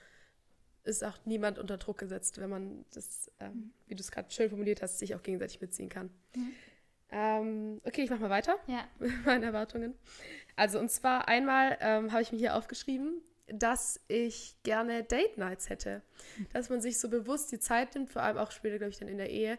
ist 0.83 1.03
auch 1.03 1.17
niemand 1.25 1.59
unter 1.59 1.77
Druck 1.77 1.97
gesetzt, 1.97 2.39
wenn 2.39 2.49
man 2.49 2.85
das, 2.93 3.31
ähm, 3.39 3.51
mhm. 3.51 3.73
wie 3.87 3.95
du 3.95 4.01
es 4.01 4.11
gerade 4.11 4.31
schön 4.31 4.49
formuliert 4.49 4.81
hast, 4.81 4.99
sich 4.99 5.15
auch 5.15 5.23
gegenseitig 5.23 5.61
mitziehen 5.61 5.89
kann. 5.89 6.09
Mhm. 6.35 6.53
Ähm, 7.11 7.81
okay, 7.85 8.03
ich 8.03 8.09
mache 8.09 8.21
mal 8.21 8.29
weiter 8.29 8.55
ja. 8.67 8.87
mit 8.99 9.25
meinen 9.25 9.43
Erwartungen. 9.43 9.95
Also 10.55 10.79
und 10.79 10.89
zwar 10.89 11.27
einmal 11.27 11.77
ähm, 11.81 12.11
habe 12.11 12.21
ich 12.21 12.31
mir 12.31 12.37
hier 12.37 12.55
aufgeschrieben, 12.55 13.21
dass 13.47 13.99
ich 14.07 14.55
gerne 14.63 15.03
Date 15.03 15.37
Nights 15.37 15.69
hätte. 15.69 16.01
Mhm. 16.37 16.47
Dass 16.53 16.69
man 16.69 16.81
sich 16.81 16.99
so 16.99 17.09
bewusst 17.09 17.51
die 17.51 17.59
Zeit 17.59 17.95
nimmt, 17.95 18.11
vor 18.11 18.21
allem 18.21 18.37
auch 18.37 18.51
später, 18.51 18.77
glaube 18.77 18.91
ich, 18.91 18.99
dann 18.99 19.07
in 19.07 19.17
der 19.17 19.29
Ehe 19.29 19.57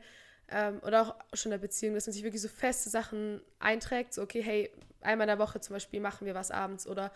ähm, 0.49 0.81
oder 0.85 1.03
auch 1.03 1.37
schon 1.37 1.51
in 1.51 1.59
der 1.59 1.67
Beziehung, 1.67 1.95
dass 1.95 2.07
man 2.07 2.13
sich 2.13 2.23
wirklich 2.23 2.43
so 2.43 2.49
feste 2.49 2.89
Sachen 2.89 3.41
einträgt. 3.59 4.15
So, 4.15 4.23
okay, 4.23 4.43
hey, 4.43 4.71
einmal 5.03 5.29
in 5.29 5.39
der 5.39 5.39
Woche 5.39 5.61
zum 5.61 5.75
Beispiel 5.75 6.01
machen 6.01 6.27
wir 6.27 6.35
was 6.35 6.51
abends 6.51 6.87
oder 6.87 7.13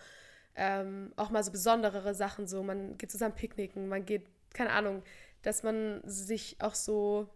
ähm, 0.56 1.12
auch 1.16 1.30
mal 1.30 1.42
so 1.42 1.50
besonderere 1.50 2.14
Sachen, 2.14 2.46
so 2.46 2.62
man 2.62 2.96
geht 2.96 3.10
zusammen 3.10 3.34
picknicken, 3.34 3.88
man 3.88 4.04
geht, 4.04 4.26
keine 4.52 4.70
Ahnung, 4.70 5.02
dass 5.42 5.62
man 5.62 6.00
sich 6.04 6.56
auch 6.60 6.74
so, 6.74 7.28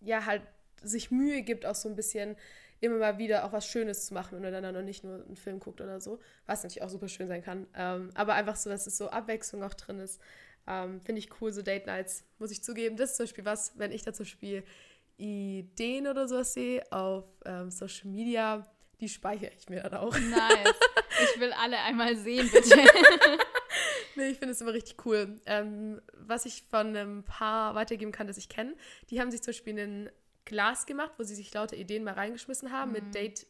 ja, 0.00 0.26
halt 0.26 0.42
sich 0.82 1.10
Mühe 1.10 1.42
gibt, 1.42 1.64
auch 1.64 1.74
so 1.74 1.88
ein 1.88 1.96
bisschen 1.96 2.36
immer 2.80 2.98
mal 2.98 3.18
wieder 3.18 3.44
auch 3.44 3.52
was 3.52 3.66
Schönes 3.66 4.06
zu 4.06 4.14
machen 4.14 4.40
miteinander 4.40 4.78
und 4.78 4.84
nicht 4.84 5.04
nur 5.04 5.24
einen 5.24 5.36
Film 5.36 5.58
guckt 5.58 5.80
oder 5.80 6.00
so, 6.00 6.18
was 6.46 6.62
natürlich 6.62 6.82
auch 6.82 6.90
super 6.90 7.08
schön 7.08 7.28
sein 7.28 7.42
kann. 7.42 7.66
Ähm, 7.74 8.10
aber 8.14 8.34
einfach 8.34 8.56
so, 8.56 8.68
dass 8.68 8.86
es 8.86 8.98
so 8.98 9.08
Abwechslung 9.08 9.62
auch 9.62 9.74
drin 9.74 10.00
ist. 10.00 10.20
Ähm, 10.66 11.00
Finde 11.00 11.20
ich 11.20 11.40
cool, 11.40 11.52
so 11.52 11.62
Date 11.62 11.86
Nights, 11.86 12.24
muss 12.38 12.50
ich 12.50 12.62
zugeben. 12.62 12.96
Das 12.96 13.10
ist 13.10 13.16
zum 13.16 13.24
Beispiel 13.24 13.44
was, 13.44 13.78
wenn 13.78 13.92
ich 13.92 14.02
dazu 14.02 14.24
spiele, 14.24 14.64
Ideen 15.16 16.06
oder 16.06 16.26
sowas 16.26 16.52
sehe 16.52 16.82
auf 16.90 17.24
ähm, 17.44 17.70
Social 17.70 18.10
Media, 18.10 18.66
die 19.00 19.08
speichere 19.08 19.52
ich 19.58 19.68
mir 19.68 19.82
dann 19.82 19.94
auch. 19.94 20.16
Nice. 20.18 20.74
Ich 21.32 21.40
will 21.40 21.52
alle 21.52 21.78
einmal 21.78 22.16
sehen, 22.16 22.50
bitte. 22.50 22.76
nee, 24.16 24.30
ich 24.30 24.38
finde 24.38 24.50
es 24.50 24.60
immer 24.60 24.72
richtig 24.72 25.06
cool. 25.06 25.40
Ähm, 25.46 26.02
was 26.12 26.44
ich 26.44 26.64
von 26.68 26.88
einem 26.88 27.22
Paar 27.22 27.76
weitergeben 27.76 28.10
kann, 28.10 28.26
das 28.26 28.36
ich 28.36 28.48
kenne, 28.48 28.74
die 29.10 29.20
haben 29.20 29.30
sich 29.30 29.40
zum 29.40 29.52
Beispiel 29.52 29.78
ein 29.78 30.10
Glas 30.44 30.86
gemacht, 30.86 31.12
wo 31.16 31.22
sie 31.22 31.36
sich 31.36 31.54
lauter 31.54 31.76
Ideen 31.76 32.02
mal 32.02 32.14
reingeschmissen 32.14 32.72
haben 32.72 32.90
mhm. 32.90 32.94
mit 32.94 33.14
Date 33.14 33.46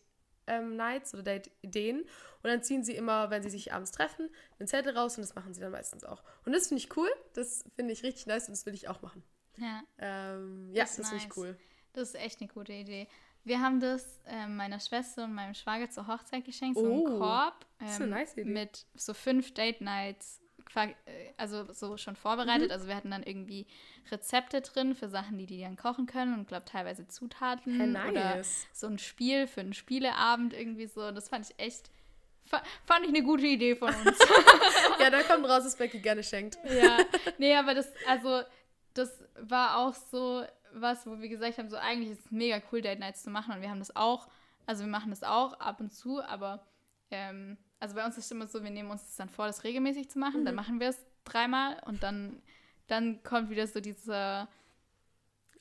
ähm, 0.46 0.76
Nights 0.76 1.14
oder 1.14 1.22
Date-Ideen. 1.22 2.00
Und 2.00 2.50
dann 2.50 2.62
ziehen 2.62 2.84
sie 2.84 2.94
immer, 2.94 3.30
wenn 3.30 3.42
sie 3.42 3.50
sich 3.50 3.72
abends 3.72 3.92
treffen, 3.92 4.28
einen 4.58 4.68
Zettel 4.68 4.96
raus 4.96 5.16
und 5.16 5.22
das 5.22 5.34
machen 5.34 5.54
sie 5.54 5.60
dann 5.60 5.72
meistens 5.72 6.04
auch. 6.04 6.22
Und 6.44 6.52
das 6.52 6.68
finde 6.68 6.82
ich 6.82 6.96
cool. 6.96 7.08
Das 7.32 7.64
finde 7.76 7.92
ich 7.92 8.02
richtig 8.02 8.26
nice 8.26 8.48
und 8.48 8.52
das 8.52 8.66
will 8.66 8.74
ich 8.74 8.88
auch 8.88 9.00
machen. 9.02 9.22
Ja. 9.56 9.82
Ähm, 9.98 10.70
ja, 10.74 10.84
das, 10.84 10.96
das 10.96 11.08
finde 11.08 11.24
ich 11.24 11.36
cool. 11.36 11.56
Das 11.94 12.08
ist 12.08 12.14
echt 12.16 12.40
eine 12.40 12.48
gute 12.48 12.72
Idee. 12.72 13.08
Wir 13.44 13.60
haben 13.60 13.80
das 13.80 14.20
äh, 14.26 14.46
meiner 14.46 14.80
Schwester 14.80 15.24
und 15.24 15.34
meinem 15.34 15.54
Schwager 15.54 15.90
zur 15.90 16.06
Hochzeit 16.06 16.44
geschenkt, 16.44 16.78
so 16.78 16.86
oh, 16.86 17.06
einen 17.06 17.18
Korb 17.18 17.66
ähm, 17.80 18.10
nice 18.10 18.36
mit 18.36 18.86
so 18.94 19.12
fünf 19.12 19.52
Date 19.52 19.82
Nights, 19.82 20.40
äh, 20.74 20.94
also 21.36 21.70
so 21.72 21.96
schon 21.96 22.16
vorbereitet. 22.16 22.68
Mhm. 22.68 22.72
Also 22.72 22.88
wir 22.88 22.96
hatten 22.96 23.10
dann 23.10 23.22
irgendwie 23.22 23.66
Rezepte 24.10 24.62
drin 24.62 24.94
für 24.94 25.08
Sachen, 25.08 25.36
die 25.36 25.46
die 25.46 25.60
dann 25.60 25.76
kochen 25.76 26.06
können 26.06 26.34
und 26.34 26.48
glaube 26.48 26.64
teilweise 26.64 27.06
Zutaten 27.06 27.78
hey, 27.78 27.86
nice. 27.86 28.10
oder 28.10 28.42
so 28.72 28.86
ein 28.86 28.98
Spiel 28.98 29.46
für 29.46 29.60
einen 29.60 29.74
Spieleabend 29.74 30.54
irgendwie 30.54 30.86
so. 30.86 31.10
Das 31.10 31.28
fand 31.28 31.50
ich 31.50 31.58
echt 31.58 31.90
fand 32.46 33.04
ich 33.04 33.08
eine 33.08 33.22
gute 33.22 33.46
Idee 33.46 33.76
von 33.76 33.88
uns. 33.88 34.18
ja, 35.00 35.10
da 35.10 35.22
kommt 35.22 35.46
raus, 35.46 35.64
dass 35.64 35.76
Becky 35.76 35.98
gerne 35.98 36.22
schenkt. 36.22 36.58
ja, 36.64 36.98
nee, 37.38 37.54
aber 37.54 37.74
das, 37.74 37.88
also, 38.06 38.42
das 38.94 39.10
war 39.40 39.78
auch 39.78 39.94
so, 39.94 40.44
was, 40.80 41.06
wo 41.06 41.20
wir 41.20 41.28
gesagt 41.28 41.58
haben, 41.58 41.68
so 41.68 41.76
eigentlich 41.76 42.10
ist 42.10 42.26
es 42.26 42.30
mega 42.30 42.60
cool, 42.70 42.82
Date 42.82 42.98
Nights 42.98 43.22
zu 43.22 43.30
machen 43.30 43.54
und 43.54 43.62
wir 43.62 43.70
haben 43.70 43.78
das 43.78 43.94
auch, 43.94 44.28
also 44.66 44.84
wir 44.84 44.90
machen 44.90 45.10
das 45.10 45.22
auch 45.22 45.54
ab 45.60 45.80
und 45.80 45.92
zu, 45.92 46.22
aber 46.22 46.66
ähm, 47.10 47.56
also 47.80 47.94
bei 47.94 48.04
uns 48.04 48.16
ist 48.16 48.26
es 48.26 48.30
immer 48.30 48.46
so, 48.46 48.62
wir 48.62 48.70
nehmen 48.70 48.90
uns 48.90 49.04
das 49.04 49.16
dann 49.16 49.28
vor, 49.28 49.46
das 49.46 49.64
regelmäßig 49.64 50.10
zu 50.10 50.18
machen, 50.18 50.40
mhm. 50.40 50.44
dann 50.46 50.54
machen 50.54 50.80
wir 50.80 50.88
es 50.88 51.04
dreimal 51.24 51.80
und 51.86 52.02
dann, 52.02 52.42
dann 52.86 53.22
kommt 53.22 53.50
wieder 53.50 53.66
so 53.66 53.80
dieser 53.80 54.48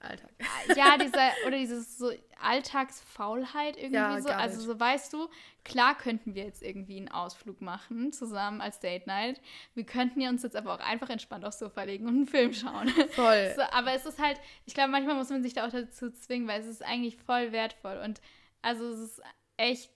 Alltag. 0.04 0.30
Ja, 0.76 0.98
dieser, 0.98 1.32
oder 1.46 1.58
dieses 1.58 1.98
so 1.98 2.12
Alltagsfaulheit 2.42 3.78
irgendwie 3.78 3.96
ja, 3.96 4.22
so. 4.22 4.30
Also 4.30 4.62
so 4.62 4.80
weißt 4.80 5.14
du, 5.14 5.30
klar 5.64 5.98
könnten 5.98 6.36
wir 6.36 6.44
jetzt 6.44 6.62
irgendwie 6.62 6.98
einen 6.98 7.10
Ausflug 7.10 7.62
machen, 7.62 8.12
zusammen 8.12 8.62
als 8.62 8.80
Date 8.80 9.08
Night. 9.08 9.42
Wir 9.74 9.86
könnten 9.86 10.20
ja 10.22 10.30
uns 10.30 10.44
jetzt 10.44 10.56
aber 10.56 10.74
auch 10.74 10.80
einfach 10.80 11.10
entspannt 11.10 11.46
aufs 11.46 11.60
Sofa 11.60 11.84
legen 11.84 12.08
und 12.08 12.16
einen 12.16 12.28
Film 12.28 12.54
schauen. 12.54 12.90
Voll. 13.12 13.54
So, 13.56 13.62
aber 13.62 13.94
es 13.94 14.06
ist 14.06 14.20
halt, 14.20 14.40
ich 14.66 14.74
glaube, 14.74 14.90
manchmal 14.90 15.16
muss 15.16 15.30
man 15.30 15.44
sich 15.44 15.54
da 15.54 15.68
auch 15.68 15.72
dazu 15.72 16.10
zwingen, 16.12 16.48
weil 16.48 16.62
es 16.62 16.68
ist 16.68 16.84
eigentlich 16.84 17.18
voll 17.18 17.52
wertvoll. 17.52 18.00
Und 18.04 18.20
also 18.62 18.90
es 18.90 19.00
ist 19.00 19.22
echt 19.58 19.92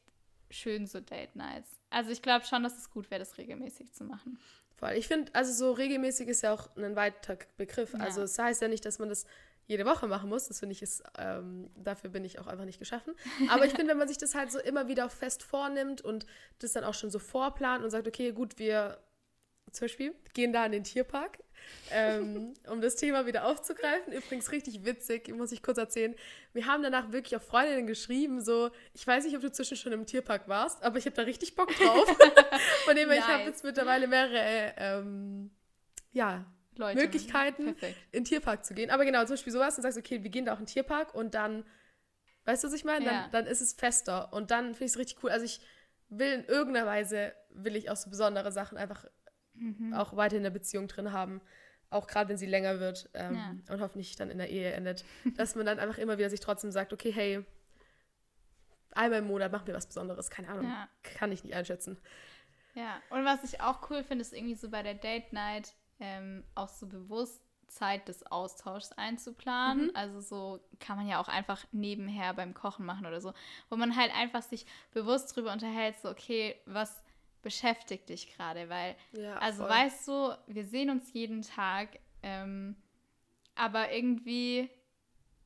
schön, 0.49 0.85
so 0.85 0.99
Date 0.99 1.35
Nights. 1.35 1.79
Also 1.89 2.11
ich 2.11 2.21
glaube 2.21 2.45
schon, 2.45 2.63
dass 2.63 2.77
es 2.77 2.91
gut 2.91 3.09
wäre, 3.09 3.19
das 3.19 3.37
regelmäßig 3.37 3.93
zu 3.93 4.03
machen. 4.03 4.37
Voll. 4.77 4.91
Ich 4.91 5.07
finde, 5.07 5.33
also 5.33 5.51
so 5.53 5.71
regelmäßig 5.71 6.27
ist 6.27 6.43
ja 6.43 6.53
auch 6.53 6.75
ein 6.75 6.95
weiter 6.95 7.37
Begriff. 7.57 7.93
Ja. 7.93 7.99
Also 7.99 8.21
es 8.21 8.37
heißt 8.37 8.61
ja 8.61 8.67
nicht, 8.67 8.85
dass 8.85 8.99
man 8.99 9.09
das 9.09 9.25
jede 9.67 9.85
Woche 9.85 10.07
machen 10.07 10.29
muss. 10.29 10.47
Das 10.47 10.59
finde 10.59 10.73
ich 10.73 10.81
ist, 10.81 11.03
ähm, 11.17 11.69
dafür 11.75 12.09
bin 12.09 12.25
ich 12.25 12.39
auch 12.39 12.47
einfach 12.47 12.65
nicht 12.65 12.79
geschaffen. 12.79 13.13
Aber 13.49 13.65
ich 13.65 13.73
finde, 13.73 13.91
wenn 13.91 13.97
man 13.97 14.07
sich 14.07 14.17
das 14.17 14.33
halt 14.33 14.51
so 14.51 14.59
immer 14.59 14.87
wieder 14.87 15.09
fest 15.09 15.43
vornimmt 15.43 16.01
und 16.01 16.25
das 16.59 16.73
dann 16.73 16.83
auch 16.83 16.93
schon 16.93 17.11
so 17.11 17.19
vorplant 17.19 17.83
und 17.83 17.91
sagt, 17.91 18.07
okay, 18.07 18.31
gut, 18.31 18.57
wir 18.57 18.97
zum 19.71 19.85
Beispiel, 19.85 20.15
gehen 20.33 20.53
da 20.53 20.65
in 20.65 20.71
den 20.71 20.83
Tierpark, 20.83 21.39
ähm, 21.91 22.53
um 22.69 22.81
das 22.81 22.95
Thema 22.95 23.25
wieder 23.25 23.45
aufzugreifen. 23.45 24.13
Übrigens 24.13 24.51
richtig 24.51 24.85
witzig, 24.85 25.27
muss 25.35 25.51
ich 25.51 25.61
kurz 25.61 25.77
erzählen. 25.77 26.15
Wir 26.53 26.65
haben 26.65 26.83
danach 26.83 27.11
wirklich 27.11 27.35
auf 27.35 27.43
Freundinnen 27.43 27.85
geschrieben, 27.85 28.41
so, 28.41 28.71
ich 28.93 29.05
weiß 29.05 29.25
nicht, 29.25 29.35
ob 29.35 29.41
du 29.41 29.51
zwischen 29.51 29.77
schon 29.77 29.91
im 29.91 30.05
Tierpark 30.05 30.47
warst, 30.47 30.83
aber 30.83 30.97
ich 30.97 31.05
habe 31.05 31.15
da 31.15 31.23
richtig 31.23 31.55
Bock 31.55 31.75
drauf. 31.75 32.07
Von 32.85 32.95
dem 32.95 33.09
her, 33.09 33.19
nice. 33.19 33.27
ich 33.27 33.33
habe 33.33 33.43
jetzt 33.43 33.63
mittlerweile 33.63 34.07
mehrere, 34.07 34.73
ähm, 34.77 35.51
ja, 36.11 36.45
Leute, 36.77 36.99
Möglichkeiten, 36.99 37.65
perfekt. 37.75 37.97
in 38.11 38.19
den 38.19 38.25
Tierpark 38.25 38.65
zu 38.65 38.73
gehen. 38.73 38.89
Aber 38.89 39.05
genau, 39.05 39.19
zum 39.21 39.33
Beispiel 39.33 39.53
sowas, 39.53 39.75
dann 39.75 39.83
sagst 39.83 39.97
okay, 39.97 40.23
wir 40.23 40.29
gehen 40.29 40.45
da 40.45 40.53
auch 40.53 40.59
in 40.59 40.65
den 40.65 40.73
Tierpark 40.73 41.13
und 41.13 41.33
dann, 41.33 41.65
weißt 42.45 42.63
du, 42.63 42.67
was 42.67 42.73
ich 42.73 42.85
meine? 42.85 43.05
Ja. 43.05 43.11
Dann, 43.11 43.31
dann 43.31 43.45
ist 43.47 43.61
es 43.61 43.73
fester 43.73 44.33
und 44.33 44.51
dann 44.51 44.73
finde 44.73 44.85
ich 44.85 44.91
es 44.91 44.97
richtig 44.97 45.23
cool. 45.23 45.29
Also 45.29 45.45
ich 45.45 45.61
will 46.09 46.31
in 46.31 46.45
irgendeiner 46.45 46.85
Weise, 46.85 47.33
will 47.49 47.75
ich 47.75 47.89
auch 47.89 47.95
so 47.95 48.09
besondere 48.09 48.51
Sachen 48.51 48.77
einfach 48.77 49.05
mhm. 49.53 49.93
auch 49.93 50.15
weiter 50.15 50.37
in 50.37 50.43
der 50.43 50.49
Beziehung 50.49 50.87
drin 50.87 51.11
haben. 51.11 51.41
Auch 51.89 52.07
gerade 52.07 52.29
wenn 52.29 52.37
sie 52.37 52.45
länger 52.45 52.79
wird 52.79 53.09
ähm, 53.13 53.35
ja. 53.35 53.73
und 53.73 53.81
hoffentlich 53.81 54.15
dann 54.15 54.29
in 54.29 54.37
der 54.37 54.49
Ehe 54.49 54.71
endet. 54.71 55.05
dass 55.37 55.55
man 55.55 55.65
dann 55.65 55.79
einfach 55.79 55.97
immer 55.97 56.17
wieder 56.17 56.29
sich 56.29 56.39
trotzdem 56.39 56.71
sagt, 56.71 56.93
okay, 56.93 57.11
hey, 57.11 57.45
einmal 58.91 59.19
im 59.19 59.27
Monat 59.27 59.51
machen 59.51 59.67
wir 59.67 59.73
was 59.73 59.87
Besonderes. 59.87 60.29
Keine 60.29 60.49
Ahnung, 60.49 60.65
ja. 60.65 60.89
kann 61.03 61.31
ich 61.31 61.43
nicht 61.43 61.55
einschätzen. 61.55 61.97
Ja, 62.73 63.01
und 63.09 63.25
was 63.25 63.43
ich 63.43 63.61
auch 63.61 63.89
cool 63.89 64.03
finde, 64.03 64.21
ist 64.21 64.33
irgendwie 64.33 64.55
so 64.55 64.69
bei 64.69 64.83
der 64.83 64.93
Date 64.93 65.33
Night 65.33 65.73
ähm, 65.99 66.43
auch 66.55 66.69
so 66.69 66.87
bewusst 66.87 67.41
Zeit 67.67 68.07
des 68.07 68.25
Austauschs 68.25 68.91
einzuplanen. 68.93 69.87
Mhm. 69.87 69.95
Also 69.95 70.21
so 70.21 70.59
kann 70.79 70.97
man 70.97 71.07
ja 71.07 71.19
auch 71.19 71.27
einfach 71.27 71.65
nebenher 71.71 72.33
beim 72.33 72.53
Kochen 72.53 72.85
machen 72.85 73.05
oder 73.05 73.21
so, 73.21 73.33
wo 73.69 73.75
man 73.75 73.95
halt 73.95 74.15
einfach 74.15 74.41
sich 74.41 74.65
bewusst 74.91 75.35
drüber 75.35 75.51
unterhält, 75.51 75.97
so 75.97 76.09
okay, 76.09 76.55
was 76.65 77.03
beschäftigt 77.41 78.09
dich 78.09 78.35
gerade, 78.35 78.67
weil, 78.69 78.95
ja, 79.13 79.37
also 79.37 79.63
voll. 79.63 79.69
weißt 79.69 80.07
du, 80.07 80.37
wir 80.47 80.65
sehen 80.65 80.89
uns 80.89 81.13
jeden 81.13 81.43
Tag, 81.43 81.99
ähm, 82.23 82.75
aber 83.55 83.91
irgendwie, 83.91 84.69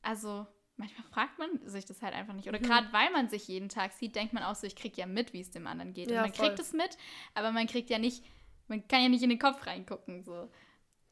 also 0.00 0.46
manchmal 0.76 1.06
fragt 1.06 1.38
man 1.38 1.66
sich 1.68 1.84
das 1.84 2.02
halt 2.02 2.14
einfach 2.14 2.34
nicht. 2.34 2.48
Oder 2.48 2.58
mhm. 2.58 2.64
gerade 2.64 2.92
weil 2.92 3.10
man 3.10 3.28
sich 3.28 3.46
jeden 3.46 3.68
Tag 3.68 3.92
sieht, 3.92 4.16
denkt 4.16 4.32
man 4.32 4.42
auch 4.42 4.54
so, 4.54 4.66
ich 4.66 4.74
krieg 4.74 4.96
ja 4.96 5.06
mit, 5.06 5.32
wie 5.32 5.40
es 5.40 5.50
dem 5.50 5.66
anderen 5.66 5.92
geht. 5.92 6.10
Ja, 6.10 6.16
Und 6.16 6.22
man 6.22 6.34
voll. 6.34 6.46
kriegt 6.46 6.60
es 6.60 6.72
mit, 6.72 6.96
aber 7.34 7.52
man 7.52 7.66
kriegt 7.66 7.90
ja 7.90 7.98
nicht, 7.98 8.24
man 8.72 8.88
kann 8.88 9.02
ja 9.02 9.08
nicht 9.10 9.22
in 9.22 9.28
den 9.28 9.38
Kopf 9.38 9.66
reingucken. 9.66 10.24
So. 10.24 10.48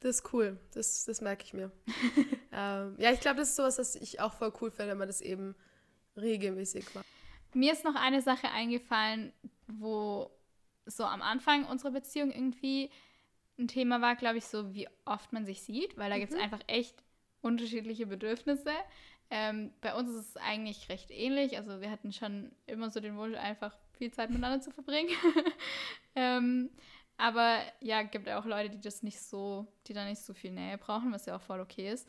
Das 0.01 0.17
ist 0.17 0.33
cool. 0.33 0.59
Das, 0.73 1.05
das 1.05 1.21
merke 1.21 1.45
ich 1.45 1.53
mir. 1.53 1.71
ähm, 2.53 2.97
ja, 2.99 3.13
ich 3.13 3.21
glaube, 3.21 3.37
das 3.37 3.51
ist 3.51 3.57
sowas, 3.57 3.79
was 3.79 3.97
ich 3.97 4.19
auch 4.19 4.33
voll 4.33 4.53
cool 4.61 4.71
finde, 4.71 4.93
wenn 4.93 4.99
man 4.99 5.09
das 5.09 5.21
eben 5.21 5.55
regelmäßig 6.17 6.95
macht. 6.95 7.05
Mir 7.53 7.73
ist 7.73 7.85
noch 7.85 7.97
eine 7.97 8.23
Sache 8.23 8.49
eingefallen, 8.51 9.33
wo 9.67 10.31
so 10.87 11.05
am 11.05 11.21
Anfang 11.21 11.67
unserer 11.67 11.91
Beziehung 11.91 12.31
irgendwie 12.31 12.91
ein 13.59 13.69
Thema 13.69 14.01
war, 14.01 14.17
glaube 14.17 14.39
ich, 14.39 14.47
so 14.47 14.73
wie 14.73 14.89
oft 15.05 15.35
man 15.35 15.45
sich 15.45 15.61
sieht, 15.61 15.99
weil 15.99 16.09
da 16.09 16.17
mhm. 16.17 16.21
gibt 16.21 16.33
es 16.33 16.41
einfach 16.41 16.61
echt 16.67 16.97
unterschiedliche 17.43 18.07
Bedürfnisse. 18.07 18.73
Ähm, 19.29 19.73
bei 19.83 19.95
uns 19.95 20.09
ist 20.09 20.31
es 20.31 20.37
eigentlich 20.39 20.89
recht 20.89 21.11
ähnlich. 21.11 21.59
Also 21.59 21.83
wir 21.83 21.91
hatten 21.91 22.13
schon 22.13 22.53
immer 22.67 22.91
so 22.91 23.01
den 23.01 23.17
Wunsch, 23.19 23.37
einfach 23.37 23.77
viel 23.93 24.11
Zeit 24.11 24.31
miteinander 24.31 24.63
zu 24.63 24.71
verbringen. 24.71 25.11
ähm, 26.15 26.71
aber 27.21 27.61
ja, 27.81 28.03
gibt 28.03 28.27
ja 28.27 28.39
auch 28.39 28.45
Leute, 28.45 28.71
die 28.71 28.81
das 28.81 29.03
nicht 29.03 29.21
so, 29.21 29.67
die 29.87 29.93
da 29.93 30.05
nicht 30.05 30.23
so 30.23 30.35
viel 30.35 30.53
Nähe 30.53 30.79
brauchen, 30.79 31.13
was 31.13 31.27
ja 31.27 31.37
auch 31.37 31.43
voll 31.43 31.61
okay 31.61 31.93
ist. 31.93 32.09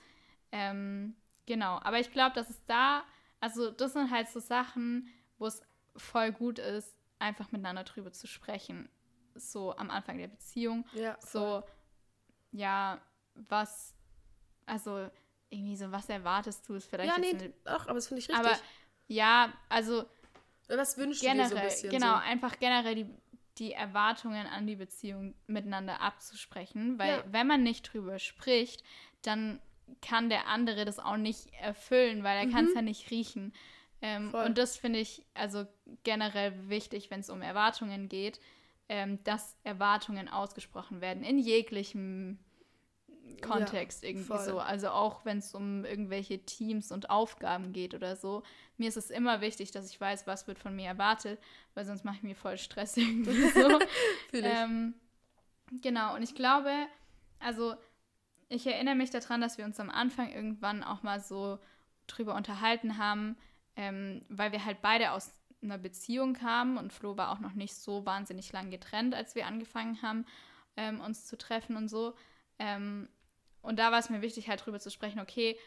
Ähm, 0.51 1.15
genau, 1.45 1.79
aber 1.83 1.99
ich 1.99 2.11
glaube, 2.11 2.35
dass 2.35 2.49
es 2.49 2.65
da, 2.65 3.03
also 3.39 3.71
das 3.71 3.93
sind 3.93 4.11
halt 4.11 4.29
so 4.29 4.39
Sachen, 4.39 5.07
wo 5.37 5.47
es 5.47 5.61
voll 5.95 6.31
gut 6.31 6.59
ist, 6.59 6.95
einfach 7.19 7.51
miteinander 7.51 7.83
drüber 7.83 8.11
zu 8.11 8.27
sprechen. 8.27 8.89
So 9.35 9.75
am 9.75 9.89
Anfang 9.89 10.17
der 10.17 10.27
Beziehung. 10.27 10.85
Ja. 10.93 11.17
So, 11.21 11.63
ja, 12.51 12.99
was, 13.33 13.95
also 14.65 15.09
irgendwie 15.49 15.75
so, 15.75 15.91
was 15.91 16.09
erwartest 16.09 16.67
du? 16.67 16.75
Ist 16.75 16.89
vielleicht. 16.89 17.11
Ja, 17.11 17.19
nee, 17.19 17.29
eine, 17.29 17.53
ach, 17.65 17.85
aber 17.85 17.95
das 17.95 18.07
finde 18.07 18.19
ich 18.19 18.29
richtig. 18.29 18.45
Aber 18.45 18.57
ja, 19.07 19.53
also. 19.69 20.05
Was 20.67 20.97
wünschst 20.97 21.21
generell, 21.21 21.49
du 21.49 21.55
dir 21.55 21.55
so 21.55 21.61
ein 21.61 21.67
bisschen? 21.67 21.89
Genau, 21.89 22.13
so? 22.13 22.21
einfach 22.21 22.57
generell 22.59 22.95
die, 22.95 23.05
die 23.57 23.73
Erwartungen 23.73 24.47
an 24.47 24.67
die 24.67 24.75
Beziehung 24.75 25.35
miteinander 25.47 26.01
abzusprechen. 26.01 26.97
Weil, 26.97 27.17
ja. 27.17 27.23
wenn 27.31 27.47
man 27.47 27.63
nicht 27.63 27.93
drüber 27.93 28.19
spricht, 28.19 28.83
dann 29.21 29.59
kann 30.01 30.29
der 30.29 30.47
andere 30.47 30.85
das 30.85 30.99
auch 30.99 31.17
nicht 31.17 31.53
erfüllen, 31.53 32.23
weil 32.23 32.37
er 32.37 32.47
mhm. 32.47 32.51
kann 32.51 32.65
es 32.65 32.73
ja 32.73 32.81
nicht 32.81 33.11
riechen. 33.11 33.53
Ähm, 34.01 34.33
und 34.33 34.57
das 34.57 34.77
finde 34.77 34.99
ich 34.99 35.25
also 35.33 35.65
generell 36.03 36.69
wichtig, 36.69 37.11
wenn 37.11 37.19
es 37.19 37.29
um 37.29 37.41
Erwartungen 37.41 38.09
geht, 38.09 38.39
ähm, 38.89 39.23
dass 39.23 39.57
Erwartungen 39.63 40.27
ausgesprochen 40.27 41.01
werden 41.01 41.23
in 41.23 41.37
jeglichem 41.37 42.39
Kontext 43.37 44.03
ja, 44.03 44.09
irgendwie 44.09 44.27
voll. 44.27 44.43
so. 44.45 44.59
Also 44.59 44.89
auch 44.89 45.25
wenn 45.25 45.39
es 45.39 45.53
um 45.53 45.85
irgendwelche 45.85 46.39
Teams 46.45 46.91
und 46.91 47.09
Aufgaben 47.09 47.73
geht 47.73 47.93
oder 47.93 48.15
so. 48.15 48.43
Mir 48.77 48.89
ist 48.89 48.97
es 48.97 49.09
immer 49.09 49.41
wichtig, 49.41 49.71
dass 49.71 49.89
ich 49.89 49.99
weiß, 49.99 50.27
was 50.27 50.47
wird 50.47 50.59
von 50.59 50.75
mir 50.75 50.87
erwartet, 50.87 51.39
weil 51.73 51.85
sonst 51.85 52.03
mache 52.03 52.17
ich 52.17 52.23
mir 52.23 52.35
voll 52.35 52.57
Stress 52.57 52.97
irgendwie 52.97 53.49
so. 53.49 53.79
ähm, 54.33 54.93
genau, 55.81 56.15
und 56.15 56.23
ich 56.23 56.35
glaube, 56.35 56.71
also 57.39 57.75
ich 58.49 58.67
erinnere 58.67 58.95
mich 58.95 59.09
daran, 59.09 59.41
dass 59.41 59.57
wir 59.57 59.65
uns 59.65 59.79
am 59.79 59.89
Anfang 59.89 60.31
irgendwann 60.31 60.83
auch 60.83 61.03
mal 61.03 61.19
so 61.19 61.59
drüber 62.07 62.35
unterhalten 62.35 62.97
haben, 62.97 63.37
ähm, 63.75 64.25
weil 64.27 64.51
wir 64.51 64.65
halt 64.65 64.81
beide 64.81 65.11
aus 65.11 65.31
einer 65.63 65.77
Beziehung 65.77 66.33
kamen 66.33 66.77
und 66.77 66.91
Flo 66.91 67.17
war 67.17 67.31
auch 67.31 67.39
noch 67.39 67.53
nicht 67.53 67.75
so 67.75 68.05
wahnsinnig 68.05 68.51
lang 68.51 68.69
getrennt, 68.71 69.15
als 69.15 69.35
wir 69.35 69.45
angefangen 69.45 70.01
haben, 70.01 70.25
ähm, 70.75 70.99
uns 70.99 71.25
zu 71.25 71.37
treffen 71.37 71.75
und 71.75 71.87
so. 71.87 72.15
Ähm, 72.59 73.07
und 73.61 73.79
da 73.79 73.91
war 73.91 73.99
es 73.99 74.09
mir 74.09 74.21
wichtig, 74.21 74.49
halt 74.49 74.65
drüber 74.65 74.79
zu 74.79 74.89
sprechen, 74.89 75.19
okay, 75.19 75.57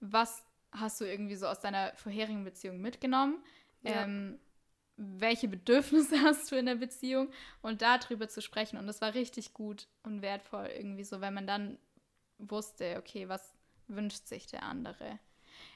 was 0.00 0.44
hast 0.72 1.00
du 1.00 1.04
irgendwie 1.04 1.36
so 1.36 1.46
aus 1.46 1.60
deiner 1.60 1.94
vorherigen 1.96 2.44
Beziehung 2.44 2.80
mitgenommen? 2.80 3.42
Ja. 3.82 4.04
Ähm, 4.04 4.38
welche 4.96 5.48
Bedürfnisse 5.48 6.20
hast 6.22 6.50
du 6.50 6.56
in 6.56 6.66
der 6.66 6.74
Beziehung? 6.74 7.30
Und 7.62 7.82
darüber 7.82 8.28
zu 8.28 8.42
sprechen. 8.42 8.78
Und 8.78 8.86
das 8.86 9.00
war 9.00 9.14
richtig 9.14 9.54
gut 9.54 9.86
und 10.02 10.22
wertvoll 10.22 10.66
irgendwie 10.66 11.04
so, 11.04 11.20
weil 11.20 11.30
man 11.30 11.46
dann 11.46 11.78
wusste, 12.38 12.96
okay, 12.98 13.28
was 13.28 13.54
wünscht 13.86 14.26
sich 14.26 14.46
der 14.46 14.64
andere? 14.64 15.18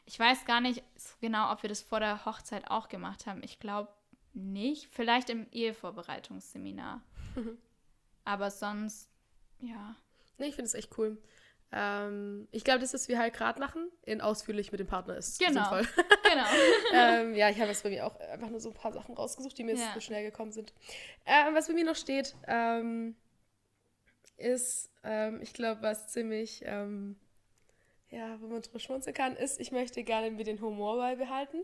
Ich 0.05 0.19
weiß 0.19 0.45
gar 0.45 0.61
nicht 0.61 0.83
so 0.97 1.15
genau, 1.21 1.53
ob 1.53 1.63
wir 1.63 1.69
das 1.69 1.81
vor 1.81 2.01
der 2.01 2.25
Hochzeit 2.25 2.71
auch 2.71 2.89
gemacht 2.89 3.27
haben. 3.27 3.43
Ich 3.43 3.59
glaube 3.59 3.89
nicht. 4.35 4.89
Vielleicht 4.91 5.31
im 5.31 5.47
Ehevorbereitungsseminar. 5.51 7.03
Aber 8.25 8.51
sonst, 8.51 9.09
ja. 9.59 9.97
Nee, 10.39 10.47
ich 10.47 10.55
finde 10.55 10.67
es 10.67 10.75
echt 10.75 10.97
cool. 10.99 11.19
Ähm, 11.73 12.49
ich 12.51 12.65
glaube, 12.65 12.81
das, 12.81 12.93
was 12.93 13.09
wir 13.09 13.19
halt 13.19 13.35
gerade 13.35 13.59
machen, 13.59 13.91
in 14.03 14.21
ausführlich 14.21 14.73
mit 14.73 14.81
dem 14.81 14.87
Partner 14.87 15.17
ist 15.17 15.39
genau. 15.39 15.53
sinnvoll. 15.53 15.87
genau. 16.23 16.45
ähm, 16.93 17.35
ja, 17.35 17.49
ich 17.49 17.59
habe 17.59 17.69
jetzt 17.71 17.83
bei 17.83 17.91
mir 17.91 18.07
auch 18.07 18.19
einfach 18.21 18.51
nur 18.51 18.61
so 18.61 18.71
ein 18.71 18.75
paar 18.75 18.93
Sachen 18.93 19.15
rausgesucht, 19.15 19.57
die 19.57 19.65
mir 19.65 19.77
ja. 19.77 19.91
so 19.95 20.01
schnell 20.01 20.23
gekommen 20.23 20.53
sind. 20.53 20.73
Ähm, 21.27 21.55
was 21.55 21.69
bei 21.69 21.75
mir 21.75 21.85
noch 21.85 21.97
steht, 21.97 22.35
ähm, 22.47 23.17
ist, 24.37 24.91
ähm, 25.03 25.41
ich 25.43 25.55
glaube, 25.55 25.83
was 25.83 26.09
ziemlich 26.09 26.63
ähm, 26.67 27.17
ja, 28.13 28.39
wo 28.41 28.47
man 28.47 28.61
drüber 28.61 28.79
schmunzeln 28.79 29.15
kann, 29.15 29.37
ist, 29.37 29.59
ich 29.59 29.73
möchte 29.73 30.05
gerne 30.05 30.31
mir 30.31 30.45
den 30.45 30.61
Humor 30.61 30.99
beibehalten 30.99 31.63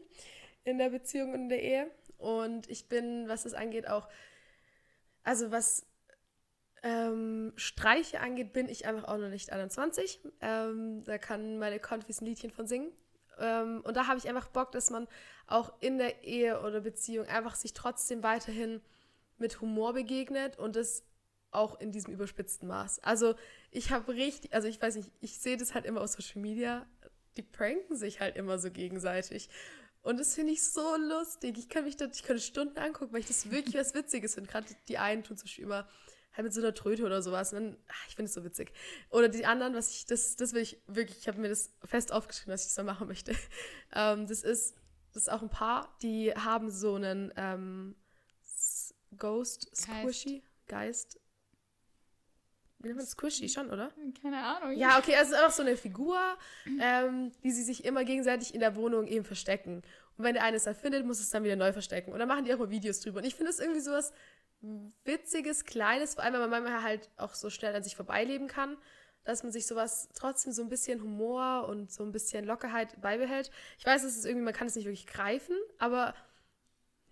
in 0.65 0.79
der 0.79 0.89
Beziehung 0.89 1.35
und 1.35 1.43
in 1.43 1.49
der 1.51 1.63
Ehe. 1.63 1.91
Und 2.17 2.69
ich 2.71 2.89
bin, 2.89 3.29
was 3.29 3.43
das 3.43 3.53
angeht, 3.53 3.87
auch, 3.87 4.09
also 5.23 5.51
was 5.51 5.87
ähm, 6.83 7.53
Streiche 7.57 8.21
angeht, 8.21 8.53
bin 8.53 8.69
ich 8.69 8.87
einfach 8.87 9.05
auch 9.05 9.19
noch 9.19 9.29
nicht 9.29 9.53
21. 9.53 10.21
Ähm, 10.41 11.05
da 11.05 11.19
kann 11.19 11.59
meine 11.59 11.81
Konfis 11.81 12.21
ein 12.21 12.27
Liedchen 12.27 12.51
von 12.51 12.67
singen. 12.67 12.93
Ähm, 13.39 13.83
und 13.85 13.97
da 13.97 14.07
habe 14.07 14.19
ich 14.19 14.29
einfach 14.29 14.49
Bock, 14.49 14.73
dass 14.73 14.91
man 14.91 15.09
auch 15.47 15.73
in 15.81 15.99
der 15.99 16.25
Ehe 16.25 16.61
oder 16.61 16.81
Beziehung 16.81 17.27
einfach 17.27 17.55
sich 17.55 17.73
trotzdem 17.73 18.23
weiterhin 18.23 18.81
mit 19.39 19.61
Humor 19.61 19.93
begegnet 19.93 20.59
und 20.59 20.77
das 20.77 21.05
auch 21.51 21.81
in 21.81 21.93
diesem 21.93 22.13
überspitzten 22.13 22.69
Maß. 22.69 23.03
Also 23.03 23.35
ich 23.71 23.91
habe 23.91 24.13
richtig, 24.13 24.53
also 24.53 24.69
ich 24.69 24.81
weiß 24.81 24.97
nicht, 24.97 25.11
ich 25.21 25.39
sehe 25.39 25.57
das 25.57 25.75
halt 25.75 25.87
immer 25.87 26.01
aus 26.01 26.13
Social 26.13 26.43
Media, 26.43 26.87
die 27.37 27.43
pranken 27.43 27.97
sich 27.97 28.21
halt 28.21 28.37
immer 28.37 28.59
so 28.59 28.71
gegenseitig. 28.71 29.49
Und 30.03 30.19
das 30.21 30.35
finde 30.35 30.53
ich 30.53 30.63
so 30.63 30.97
lustig. 30.97 31.59
Ich 31.59 31.69
kann 31.69 31.85
mich 31.85 31.97
da, 31.97 32.07
ich 32.07 32.23
könnte 32.23 32.43
Stunden 32.43 32.79
angucken, 32.79 33.13
weil 33.13 33.21
ich 33.21 33.29
das 33.29 33.51
wirklich 33.51 33.77
was 33.77 33.95
Witziges 33.95 34.35
finde. 34.35 34.51
Gerade 34.51 34.67
die 34.89 34.99
einen 34.99 35.23
tun 35.23 35.37
zum 35.37 35.47
Beispiel 35.47 35.65
immer 35.65 35.89
halt 36.39 36.45
mit 36.45 36.55
so 36.55 36.61
einer 36.61 36.75
Tröte 36.75 37.05
oder 37.05 37.21
sowas. 37.21 37.53
Und 37.53 37.61
dann, 37.61 37.77
ach, 37.89 38.07
ich 38.09 38.17
finde 38.17 38.29
es 38.29 38.35
so 38.35 38.45
witzig. 38.45 38.73
Oder 39.11 39.29
die 39.29 39.45
anderen, 39.45 39.75
was 39.75 39.91
ich, 39.91 40.07
das, 40.07 40.37
das 40.37 40.53
will 40.55 40.63
ich 40.63 40.81
wirklich, 40.87 41.19
ich 41.19 41.29
habe 41.29 41.41
mir 41.41 41.49
das 41.49 41.71
fest 41.85 42.13
aufgeschrieben, 42.13 42.53
dass 42.53 42.63
ich 42.63 42.69
das 42.69 42.77
da 42.77 42.83
machen 42.85 43.09
möchte. 43.09 43.33
Ähm, 43.95 44.27
das 44.27 44.43
ist, 44.43 44.77
das 45.15 45.23
ist 45.23 45.29
auch 45.31 45.41
ein 45.41 45.49
Paar, 45.49 45.97
die 46.03 46.31
haben 46.35 46.71
so 46.71 46.97
einen 46.97 47.33
ähm, 47.37 47.97
Ghost 49.17 49.75
Squishy 49.75 50.43
Geist 50.67 51.19
wie 52.81 52.89
nennt 52.89 52.99
man 52.99 53.07
Squishy 53.07 53.49
schon, 53.49 53.71
oder? 53.71 53.91
Keine 54.23 54.41
Ahnung. 54.41 54.77
Ja, 54.77 54.99
okay, 54.99 55.15
es 55.21 55.29
ist 55.29 55.35
einfach 55.35 55.51
so 55.51 55.63
eine 55.63 55.77
Figur, 55.77 56.19
ähm, 56.81 57.33
die 57.43 57.51
sie 57.51 57.65
sich 57.65 57.85
immer 57.85 58.05
gegenseitig 58.05 58.55
in 58.55 58.61
der 58.61 58.77
Wohnung 58.77 59.09
eben 59.09 59.25
verstecken. 59.25 59.83
Und 60.17 60.25
wenn 60.25 60.35
der 60.35 60.45
eine 60.45 60.59
es 60.59 60.65
dann 60.65 60.77
findet, 60.77 61.05
muss 61.05 61.19
es 61.19 61.31
dann 61.31 61.43
wieder 61.43 61.57
neu 61.57 61.73
verstecken. 61.73 62.13
Und 62.13 62.21
dann 62.21 62.29
machen 62.29 62.45
die 62.45 62.55
auch 62.55 62.59
mal 62.59 62.71
Videos 62.71 63.01
drüber. 63.01 63.19
Und 63.19 63.25
ich 63.25 63.35
finde 63.35 63.51
das 63.51 63.59
irgendwie 63.59 63.81
sowas 63.81 64.13
witziges, 65.05 65.65
kleines, 65.65 66.15
vor 66.15 66.25
allem, 66.25 66.35
weil 66.35 66.49
man 66.49 66.51
manchmal 66.51 66.83
halt 66.83 67.11
auch 67.17 67.35
so 67.35 67.51
schnell 67.51 67.75
an 67.75 67.83
sich 67.83 67.97
vorbeileben 67.97 68.49
kann, 68.49 68.77
dass 69.25 69.43
man 69.43 69.53
sich 69.53 69.67
sowas 69.67 70.09
trotzdem 70.15 70.53
so 70.53 70.63
ein 70.63 70.69
bisschen 70.69 71.03
Humor 71.03 71.69
und 71.69 71.93
so 71.93 72.03
ein 72.03 72.13
bisschen 72.13 72.45
Lockerheit 72.45 73.01
beibehält. 73.01 73.51
Ich 73.79 73.87
weiß, 73.87 74.03
es 74.05 74.17
ist 74.17 74.25
irgendwie, 74.25 74.45
man 74.45 74.55
kann 74.55 74.67
es 74.67 74.75
nicht 74.75 74.87
wirklich 74.87 75.07
greifen, 75.07 75.57
aber 75.79 76.15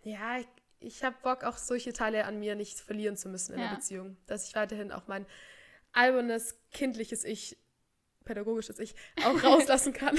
ja, 0.03 0.39
ich, 0.39 0.47
ich 0.81 1.05
habe 1.05 1.17
Bock, 1.23 1.45
auch 1.45 1.57
solche 1.57 1.93
Teile 1.93 2.25
an 2.25 2.39
mir 2.39 2.55
nicht 2.55 2.81
verlieren 2.81 3.17
zu 3.17 3.29
müssen 3.29 3.55
in 3.55 3.61
ja. 3.61 3.69
der 3.69 3.77
Beziehung. 3.77 4.17
Dass 4.27 4.49
ich 4.49 4.55
weiterhin 4.55 4.93
auch 4.93 5.07
mein 5.07 5.27
albernes, 5.93 6.59
kindliches 6.73 7.25
Ich, 7.25 7.57
pädagogisches 8.25 8.79
Ich, 8.79 8.95
auch 9.25 9.43
rauslassen 9.43 9.93
kann. 9.93 10.19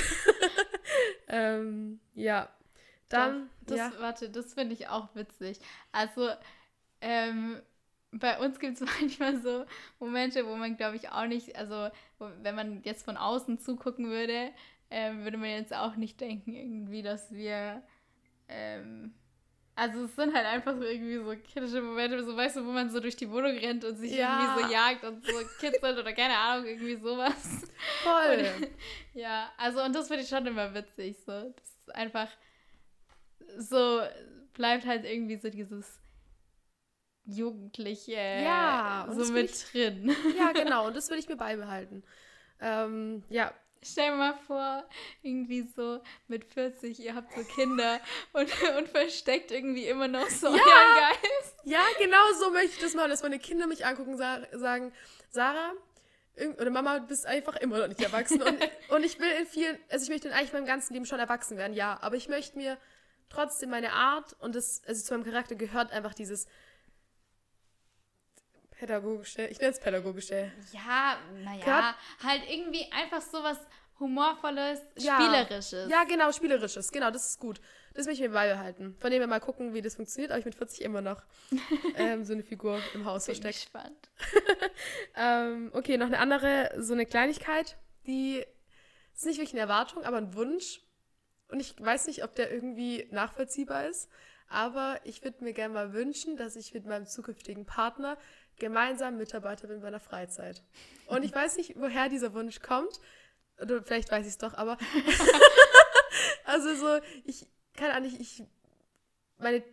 ähm, 1.28 2.00
ja. 2.14 2.50
Dann, 3.10 3.50
das, 3.62 3.78
ja. 3.78 3.94
Warte, 4.00 4.30
das 4.30 4.54
finde 4.54 4.74
ich 4.74 4.90
auch 4.90 5.16
witzig. 5.16 5.60
Also, 5.94 6.30
ähm, 7.02 7.62
bei 8.12 8.40
uns 8.40 8.60
gibt 8.60 8.80
es 8.80 8.82
manchmal 9.02 9.42
so 9.42 9.66
Momente, 10.00 10.46
wo 10.46 10.56
man, 10.56 10.78
glaube 10.78 10.96
ich, 10.96 11.10
auch 11.10 11.26
nicht, 11.26 11.56
also 11.56 11.90
wo, 12.20 12.30
wenn 12.42 12.56
man 12.56 12.82
jetzt 12.84 13.06
von 13.06 13.18
außen 13.18 13.60
zugucken 13.60 14.08
würde, 14.08 14.52
ähm, 14.90 15.24
würde 15.24 15.38
man 15.38 15.50
jetzt 15.50 15.74
auch 15.74 15.96
nicht 15.96 16.20
denken, 16.22 16.54
irgendwie, 16.54 17.02
dass 17.02 17.32
wir. 17.32 17.84
Ähm, 18.48 19.14
also 19.76 20.06
es 20.06 20.16
sind 20.16 20.34
halt 20.34 20.48
einfach 20.48 20.76
so 20.76 20.82
irgendwie 20.82 21.18
so 21.18 21.36
kritische 21.54 21.84
Momente, 21.84 22.24
so 22.24 22.36
weißt 22.36 22.56
du, 22.56 22.66
wo 22.66 22.72
man 22.72 22.90
so 22.90 23.00
durch 23.00 23.16
die 23.16 23.30
Wohnung 23.30 23.52
rennt 23.52 23.86
und 23.86 23.96
sich 23.96 24.14
ja. 24.14 24.40
irgendwie 24.42 24.64
so 24.64 24.74
jagt 24.74 25.04
und 25.04 25.24
so 25.24 25.34
kitzelt 25.60 26.00
oder 26.00 26.14
keine 26.14 26.36
Ahnung, 26.36 26.66
irgendwie 26.66 26.96
sowas. 26.96 27.62
Voll. 28.04 28.50
Und, 28.60 28.70
ja, 29.14 29.52
also 29.56 29.84
und 29.84 29.94
das 29.94 30.08
finde 30.08 30.24
ich 30.24 30.30
schon 30.30 30.48
immer 30.48 30.74
witzig. 30.74 31.18
So. 31.24 31.32
Das 31.32 31.70
ist 31.80 31.94
einfach 31.94 32.28
so, 33.60 34.02
bleibt 34.54 34.88
halt 34.88 35.06
irgendwie 35.06 35.38
so 35.38 35.50
dieses 35.52 36.00
Jugendliche 37.28 38.14
ja, 38.14 39.08
so 39.12 39.32
mit 39.32 39.52
ich, 39.52 39.72
drin. 39.72 40.16
Ja, 40.38 40.52
genau, 40.54 40.88
und 40.88 40.96
das 40.96 41.10
will 41.10 41.20
ich 41.20 41.28
mir 41.28 41.36
beibehalten. 41.36 42.04
Ähm, 42.60 43.24
ja. 43.30 43.54
Stell 43.84 44.10
dir 44.10 44.18
mal 44.18 44.34
vor, 44.48 44.84
irgendwie 45.22 45.62
so 45.62 46.02
mit 46.28 46.46
40, 46.46 47.00
ihr 47.00 47.14
habt 47.14 47.32
so 47.32 47.44
Kinder 47.44 48.00
und, 48.34 48.50
und 48.76 48.90
versteckt 48.90 49.52
irgendwie 49.52 49.86
immer 49.86 50.08
noch 50.08 50.28
so 50.30 50.48
ja, 50.48 50.54
euren 50.54 51.14
Geist. 51.14 51.56
Ja, 51.64 51.82
genau 52.00 52.34
so 52.40 52.50
möchte 52.50 52.72
ich 52.72 52.80
das 52.80 52.96
machen, 52.96 53.12
dass 53.12 53.22
meine 53.22 53.38
Kinder 53.38 53.68
mich 53.68 53.86
angucken 53.86 54.14
und 54.14 54.18
sagen, 54.18 54.92
Sarah, 55.30 55.74
oder 56.60 56.70
Mama, 56.70 57.00
du 57.00 57.08
bist 57.08 57.26
einfach 57.26 57.56
immer 57.58 57.80
noch 57.80 57.88
nicht 57.88 58.02
erwachsen. 58.02 58.42
Und, 58.42 58.58
und 58.90 59.04
ich 59.04 59.20
will 59.20 59.32
in 59.40 59.46
vielen, 59.46 59.78
also 59.90 60.04
ich 60.04 60.10
möchte 60.10 60.34
eigentlich 60.34 60.54
meinem 60.54 60.66
ganzen 60.66 60.94
Leben 60.94 61.06
schon 61.06 61.20
erwachsen 61.20 61.58
werden, 61.58 61.74
ja. 61.74 61.98
Aber 62.02 62.16
ich 62.16 62.30
möchte 62.30 62.58
mir 62.58 62.78
trotzdem 63.30 63.70
meine 63.70 63.94
Art 63.94 64.36
und 64.40 64.56
das, 64.56 64.82
also 64.88 65.04
zu 65.04 65.14
meinem 65.14 65.26
Charakter 65.26 65.56
gehört 65.56 65.92
einfach 65.92 66.14
dieses 66.14 66.48
pädagogische, 68.78 69.48
ich 69.48 69.60
nenne 69.60 69.72
es 69.72 69.80
pädagogische. 69.80 70.52
Ja, 70.72 71.18
naja, 71.44 71.96
halt 72.24 72.44
irgendwie 72.50 72.86
einfach 72.92 73.22
sowas 73.22 73.58
humorvolles, 74.00 74.80
ja. 74.98 75.16
spielerisches. 75.16 75.90
Ja, 75.90 76.04
genau, 76.04 76.32
spielerisches, 76.32 76.92
genau, 76.92 77.12
das 77.12 77.30
ist 77.30 77.40
gut. 77.40 77.60
Das 77.94 78.06
möchte 78.06 78.24
ich 78.24 78.30
mir 78.30 78.34
beibehalten. 78.34 78.96
Von 79.00 79.10
dem 79.10 79.20
wir 79.20 79.28
mal 79.28 79.40
gucken, 79.40 79.74
wie 79.74 79.82
das 79.82 79.96
funktioniert, 79.96 80.32
aber 80.32 80.40
ich 80.40 80.46
mit 80.46 80.56
40 80.56 80.82
immer 80.82 81.02
noch 81.02 81.24
ähm, 81.96 82.24
so 82.24 82.34
eine 82.34 82.44
Figur 82.44 82.80
im 82.94 83.06
Haus 83.06 83.26
Bin 83.26 83.36
versteckt. 83.36 83.70
spannend. 83.70 84.10
ähm, 85.16 85.72
okay, 85.74 85.98
noch 85.98 86.06
eine 86.06 86.20
andere, 86.20 86.72
so 86.78 86.94
eine 86.94 87.08
Kleinigkeit, 87.08 87.76
die 88.06 88.46
ist 89.16 89.26
nicht 89.26 89.38
wirklich 89.38 89.54
eine 89.54 89.62
Erwartung, 89.62 90.04
aber 90.04 90.18
ein 90.18 90.36
Wunsch. 90.36 90.82
Und 91.50 91.60
ich 91.60 91.74
weiß 91.80 92.08
nicht, 92.08 92.24
ob 92.24 92.36
der 92.36 92.52
irgendwie 92.52 93.08
nachvollziehbar 93.12 93.88
ist. 93.88 94.10
Aber 94.50 95.00
ich 95.04 95.24
würde 95.24 95.44
mir 95.44 95.54
gerne 95.54 95.74
mal 95.74 95.94
wünschen, 95.94 96.38
dass 96.38 96.56
ich 96.56 96.74
mit 96.74 96.86
meinem 96.86 97.06
zukünftigen 97.06 97.66
Partner 97.66 98.18
gemeinsam 98.58 99.18
Mitarbeiter 99.18 99.68
bin 99.68 99.82
bei 99.82 99.90
der 99.90 100.00
Freizeit. 100.00 100.64
Und 101.08 101.24
ich 101.24 101.34
weiß 101.34 101.58
nicht, 101.58 101.76
woher 101.78 102.10
dieser 102.10 102.34
Wunsch 102.34 102.60
kommt. 102.62 103.00
Oder 103.62 103.82
vielleicht 103.82 104.12
weiß 104.12 104.26
ich 104.26 104.34
es 104.34 104.38
doch, 104.38 104.54
aber. 104.54 104.78
also 106.46 106.76
so, 106.76 107.00
ich 107.24 107.48
kann 107.76 108.02
nicht, 108.04 108.20
ich. 108.20 108.44
Meine. 109.38 109.64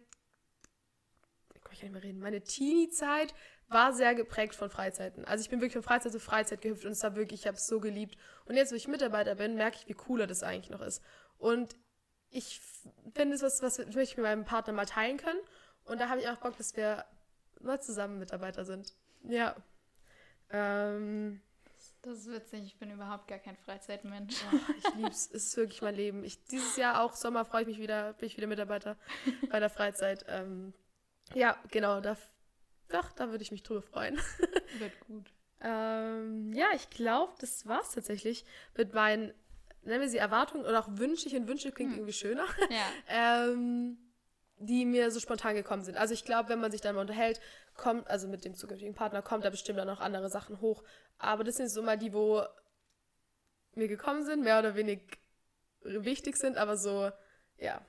Ich 1.54 1.60
kann 1.60 1.72
nicht 1.72 1.92
mehr 1.92 2.02
reden. 2.02 2.20
Meine 2.20 2.42
Teenie-Zeit 2.42 3.34
war 3.68 3.92
sehr 3.92 4.14
geprägt 4.14 4.54
von 4.54 4.70
Freizeiten. 4.70 5.24
Also 5.24 5.42
ich 5.42 5.50
bin 5.50 5.60
wirklich 5.60 5.74
von 5.74 5.82
Freizeit 5.82 6.12
zu 6.12 6.20
Freizeit 6.20 6.60
gehüpft 6.60 6.84
und 6.84 6.92
es 6.92 7.02
war 7.02 7.16
wirklich, 7.16 7.40
ich 7.40 7.46
habe 7.46 7.56
es 7.56 7.66
so 7.66 7.80
geliebt. 7.80 8.16
Und 8.44 8.56
jetzt, 8.56 8.72
wo 8.72 8.76
ich 8.76 8.88
Mitarbeiter 8.88 9.34
bin, 9.34 9.56
merke 9.56 9.78
ich, 9.78 9.88
wie 9.88 9.94
cooler 9.94 10.26
das 10.26 10.42
eigentlich 10.42 10.70
noch 10.70 10.82
ist. 10.82 11.02
Und 11.38 11.74
ich 12.30 12.60
finde 13.14 13.34
es 13.34 13.42
was, 13.42 13.62
was 13.62 13.78
möchte 13.78 14.02
ich 14.02 14.16
mit 14.16 14.24
meinem 14.24 14.44
Partner 14.44 14.72
mal 14.72 14.86
teilen 14.86 15.16
können. 15.16 15.40
Und 15.84 16.00
da 16.00 16.08
habe 16.08 16.20
ich 16.20 16.28
auch 16.28 16.36
Bock, 16.36 16.56
dass 16.56 16.76
wir 16.76 17.04
mal 17.64 17.80
zusammen 17.80 18.18
Mitarbeiter 18.18 18.64
sind. 18.64 18.94
Ja. 19.22 19.56
Ähm, 20.50 21.40
das 22.02 22.18
ist 22.18 22.30
witzig, 22.30 22.64
ich 22.66 22.78
bin 22.78 22.90
überhaupt 22.90 23.28
gar 23.28 23.38
kein 23.38 23.56
Freizeitmensch. 23.56 24.36
Oh, 24.52 24.56
ich 24.76 24.94
lieb's, 24.96 25.26
es 25.32 25.46
ist 25.46 25.56
wirklich 25.56 25.80
mein 25.80 25.94
Leben. 25.94 26.22
Ich, 26.22 26.44
dieses 26.44 26.76
Jahr 26.76 27.02
auch 27.02 27.14
Sommer 27.14 27.46
freue 27.46 27.62
ich 27.62 27.68
mich 27.68 27.78
wieder, 27.78 28.12
bin 28.14 28.26
ich 28.26 28.36
wieder 28.36 28.46
Mitarbeiter 28.46 28.96
bei 29.50 29.58
der 29.58 29.70
Freizeit. 29.70 30.24
Ähm, 30.28 30.74
ja, 31.32 31.56
genau, 31.70 32.00
da, 32.00 32.16
doch, 32.88 33.10
da 33.12 33.30
würde 33.30 33.42
ich 33.42 33.52
mich 33.52 33.62
drüber 33.62 33.80
freuen. 33.80 34.16
Wird 34.78 35.00
gut. 35.00 35.32
Ähm, 35.62 36.52
ja, 36.52 36.66
ich 36.74 36.90
glaube, 36.90 37.32
das 37.40 37.66
war's 37.66 37.92
tatsächlich 37.92 38.44
mit 38.76 38.92
meinen, 38.92 39.32
nennen 39.82 40.02
wir 40.02 40.08
sie 40.10 40.18
Erwartungen 40.18 40.66
oder 40.66 40.80
auch 40.80 40.88
Wünsche. 40.98 41.26
Ich 41.26 41.32
finde, 41.32 41.48
Wünsche 41.48 41.72
klingt 41.72 41.92
hm. 41.92 42.00
irgendwie 42.00 42.12
schöner. 42.12 42.44
Ja. 42.68 42.86
ähm, 43.48 43.96
die 44.58 44.84
mir 44.84 45.10
so 45.10 45.20
spontan 45.20 45.54
gekommen 45.54 45.84
sind. 45.84 45.96
Also 45.96 46.14
ich 46.14 46.24
glaube, 46.24 46.48
wenn 46.48 46.60
man 46.60 46.70
sich 46.70 46.80
dann 46.80 46.94
mal 46.94 47.02
unterhält, 47.02 47.40
kommt, 47.76 48.08
also 48.08 48.28
mit 48.28 48.44
dem 48.44 48.54
zukünftigen 48.54 48.94
Partner, 48.94 49.22
kommt 49.22 49.44
da 49.44 49.50
bestimmt 49.50 49.78
dann 49.78 49.88
noch 49.88 50.00
andere 50.00 50.30
Sachen 50.30 50.60
hoch. 50.60 50.82
Aber 51.18 51.44
das 51.44 51.56
sind 51.56 51.68
so 51.68 51.82
mal 51.82 51.98
die, 51.98 52.12
wo 52.12 52.42
mir 53.74 53.88
gekommen 53.88 54.24
sind, 54.24 54.44
mehr 54.44 54.58
oder 54.58 54.76
weniger 54.76 55.02
wichtig 55.82 56.36
sind, 56.36 56.56
aber 56.56 56.76
so, 56.76 57.10
ja. 57.58 57.80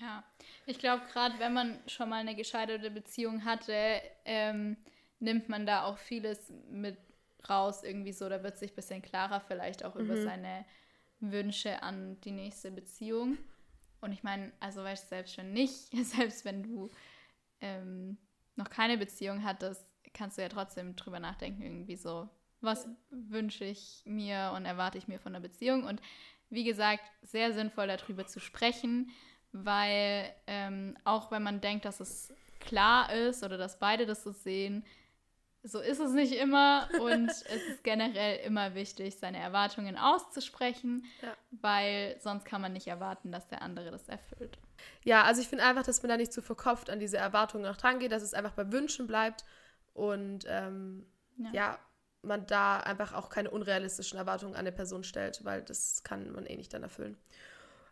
Ja, 0.00 0.24
ich 0.66 0.78
glaube, 0.78 1.04
gerade 1.12 1.38
wenn 1.38 1.54
man 1.54 1.78
schon 1.86 2.08
mal 2.08 2.16
eine 2.16 2.34
gescheiterte 2.34 2.90
Beziehung 2.90 3.44
hatte, 3.44 4.02
ähm, 4.24 4.76
nimmt 5.20 5.48
man 5.48 5.64
da 5.64 5.84
auch 5.84 5.96
vieles 5.96 6.52
mit 6.68 6.98
raus, 7.48 7.82
irgendwie 7.82 8.12
so, 8.12 8.28
da 8.28 8.42
wird 8.42 8.58
sich 8.58 8.72
ein 8.72 8.76
bisschen 8.76 9.02
klarer 9.02 9.40
vielleicht 9.40 9.84
auch 9.84 9.94
mhm. 9.94 10.00
über 10.02 10.16
seine 10.20 10.66
Wünsche 11.20 11.82
an 11.82 12.20
die 12.20 12.32
nächste 12.32 12.70
Beziehung. 12.70 13.38
Und 14.00 14.12
ich 14.12 14.22
meine, 14.22 14.52
also 14.60 14.82
weißt 14.82 15.04
du, 15.04 15.08
selbst 15.08 15.36
wenn 15.38 15.52
nicht, 15.52 15.90
selbst 16.04 16.44
wenn 16.44 16.62
du 16.62 16.90
ähm, 17.60 18.18
noch 18.54 18.70
keine 18.70 18.98
Beziehung 18.98 19.44
hattest, 19.44 19.82
kannst 20.14 20.38
du 20.38 20.42
ja 20.42 20.48
trotzdem 20.48 20.96
drüber 20.96 21.20
nachdenken, 21.20 21.62
irgendwie 21.62 21.96
so, 21.96 22.28
was 22.60 22.88
wünsche 23.10 23.64
ich 23.64 24.02
mir 24.06 24.52
und 24.56 24.64
erwarte 24.64 24.98
ich 24.98 25.08
mir 25.08 25.18
von 25.18 25.34
einer 25.34 25.42
Beziehung. 25.42 25.84
Und 25.84 26.00
wie 26.48 26.64
gesagt, 26.64 27.04
sehr 27.22 27.52
sinnvoll 27.52 27.86
darüber 27.86 28.26
zu 28.26 28.40
sprechen, 28.40 29.10
weil 29.52 30.34
ähm, 30.46 30.96
auch 31.04 31.30
wenn 31.30 31.42
man 31.42 31.60
denkt, 31.60 31.84
dass 31.84 32.00
es 32.00 32.32
klar 32.60 33.12
ist 33.12 33.44
oder 33.44 33.58
dass 33.58 33.78
beide 33.78 34.06
das 34.06 34.22
so 34.22 34.32
sehen, 34.32 34.84
so 35.66 35.80
ist 35.80 35.98
es 35.98 36.12
nicht 36.12 36.32
immer 36.32 36.88
und 37.00 37.28
es 37.30 37.44
ist 37.44 37.84
generell 37.84 38.38
immer 38.46 38.74
wichtig, 38.74 39.18
seine 39.18 39.38
Erwartungen 39.38 39.98
auszusprechen, 39.98 41.04
ja. 41.22 41.36
weil 41.50 42.16
sonst 42.20 42.44
kann 42.44 42.60
man 42.60 42.72
nicht 42.72 42.86
erwarten, 42.86 43.32
dass 43.32 43.48
der 43.48 43.62
andere 43.62 43.90
das 43.90 44.08
erfüllt. 44.08 44.58
Ja, 45.04 45.24
also 45.24 45.40
ich 45.40 45.48
finde 45.48 45.64
einfach, 45.64 45.82
dass 45.82 46.02
man 46.02 46.10
da 46.10 46.16
nicht 46.16 46.32
zu 46.32 46.40
verkopft 46.40 46.88
an 46.88 47.00
diese 47.00 47.16
Erwartungen 47.16 47.64
noch 47.64 47.76
dran 47.76 47.98
geht, 47.98 48.12
dass 48.12 48.22
es 48.22 48.34
einfach 48.34 48.52
bei 48.52 48.70
Wünschen 48.70 49.06
bleibt 49.06 49.44
und 49.92 50.44
ähm, 50.48 51.04
ja. 51.36 51.50
ja. 51.52 51.78
man 52.22 52.46
da 52.46 52.78
einfach 52.78 53.12
auch 53.12 53.28
keine 53.28 53.50
unrealistischen 53.50 54.18
Erwartungen 54.18 54.54
an 54.54 54.60
eine 54.60 54.72
Person 54.72 55.02
stellt, 55.02 55.44
weil 55.44 55.62
das 55.62 56.02
kann 56.04 56.30
man 56.32 56.46
eh 56.46 56.56
nicht 56.56 56.72
dann 56.72 56.84
erfüllen. 56.84 57.16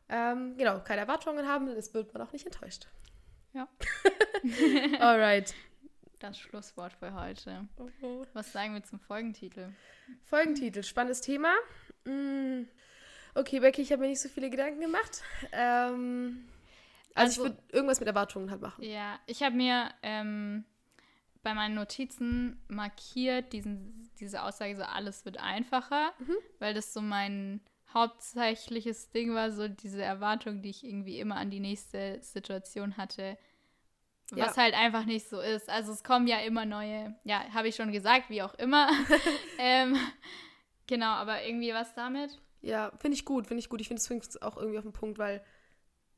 Ähm, 0.08 0.56
genau, 0.56 0.80
keine 0.80 1.00
Erwartungen 1.00 1.48
haben, 1.48 1.66
dann 1.66 1.76
wird 1.76 2.14
man 2.14 2.22
auch 2.22 2.32
nicht 2.32 2.46
enttäuscht. 2.46 2.86
Ja. 3.52 3.68
Alright 5.00 5.54
das 6.24 6.38
Schlusswort 6.38 6.92
für 6.94 7.12
heute. 7.12 7.68
Oh. 8.00 8.24
Was 8.32 8.50
sagen 8.52 8.74
wir 8.74 8.82
zum 8.82 8.98
Folgentitel? 8.98 9.68
Folgentitel, 10.24 10.82
spannendes 10.82 11.20
Thema. 11.20 11.52
Mm. 12.04 12.62
Okay, 13.34 13.60
Becky, 13.60 13.82
ich 13.82 13.92
habe 13.92 14.02
mir 14.02 14.08
nicht 14.08 14.20
so 14.20 14.28
viele 14.28 14.48
Gedanken 14.48 14.80
gemacht. 14.80 15.22
Ähm, 15.52 16.44
also, 17.14 17.42
also, 17.42 17.46
ich 17.46 17.50
würde 17.50 17.62
irgendwas 17.72 18.00
mit 18.00 18.06
Erwartungen 18.06 18.50
halt 18.50 18.62
machen. 18.62 18.82
Ja, 18.82 19.18
ich 19.26 19.42
habe 19.42 19.54
mir 19.54 19.90
ähm, 20.02 20.64
bei 21.42 21.52
meinen 21.52 21.74
Notizen 21.74 22.62
markiert 22.68 23.52
diesen, 23.52 24.10
diese 24.18 24.42
Aussage, 24.42 24.76
so 24.76 24.82
alles 24.82 25.24
wird 25.24 25.38
einfacher, 25.38 26.12
mhm. 26.20 26.36
weil 26.58 26.72
das 26.72 26.94
so 26.94 27.02
mein 27.02 27.60
hauptsächliches 27.92 29.10
Ding 29.10 29.34
war, 29.34 29.52
so 29.52 29.68
diese 29.68 30.02
Erwartung, 30.02 30.62
die 30.62 30.70
ich 30.70 30.84
irgendwie 30.84 31.20
immer 31.20 31.36
an 31.36 31.50
die 31.50 31.60
nächste 31.60 32.18
Situation 32.22 32.96
hatte 32.96 33.36
was 34.36 34.56
ja. 34.56 34.62
halt 34.62 34.74
einfach 34.74 35.04
nicht 35.04 35.28
so 35.28 35.40
ist. 35.40 35.68
Also 35.68 35.92
es 35.92 36.04
kommen 36.04 36.26
ja 36.26 36.38
immer 36.40 36.64
neue, 36.64 37.14
ja, 37.24 37.42
habe 37.52 37.68
ich 37.68 37.76
schon 37.76 37.92
gesagt, 37.92 38.30
wie 38.30 38.42
auch 38.42 38.54
immer. 38.54 38.88
ähm, 39.58 39.96
genau, 40.86 41.12
aber 41.12 41.44
irgendwie 41.44 41.72
was 41.72 41.94
damit? 41.94 42.40
Ja, 42.60 42.92
finde 42.98 43.16
ich 43.16 43.24
gut, 43.24 43.46
finde 43.46 43.60
ich 43.60 43.68
gut. 43.68 43.80
Ich 43.80 43.88
finde 43.88 44.00
es 44.00 44.42
auch 44.42 44.56
irgendwie 44.56 44.78
auf 44.78 44.84
den 44.84 44.92
Punkt, 44.92 45.18
weil 45.18 45.44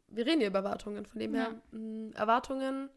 wir 0.09 0.27
reden 0.27 0.41
ja 0.41 0.49
über 0.49 0.61
Erwartungen. 0.61 1.07
Von 1.07 1.19
dem 1.19 1.35
ja. 1.35 1.43
her, 1.43 1.63
mh, 1.73 1.79
mm, 1.81 2.13
Erwartungen, 2.13 2.91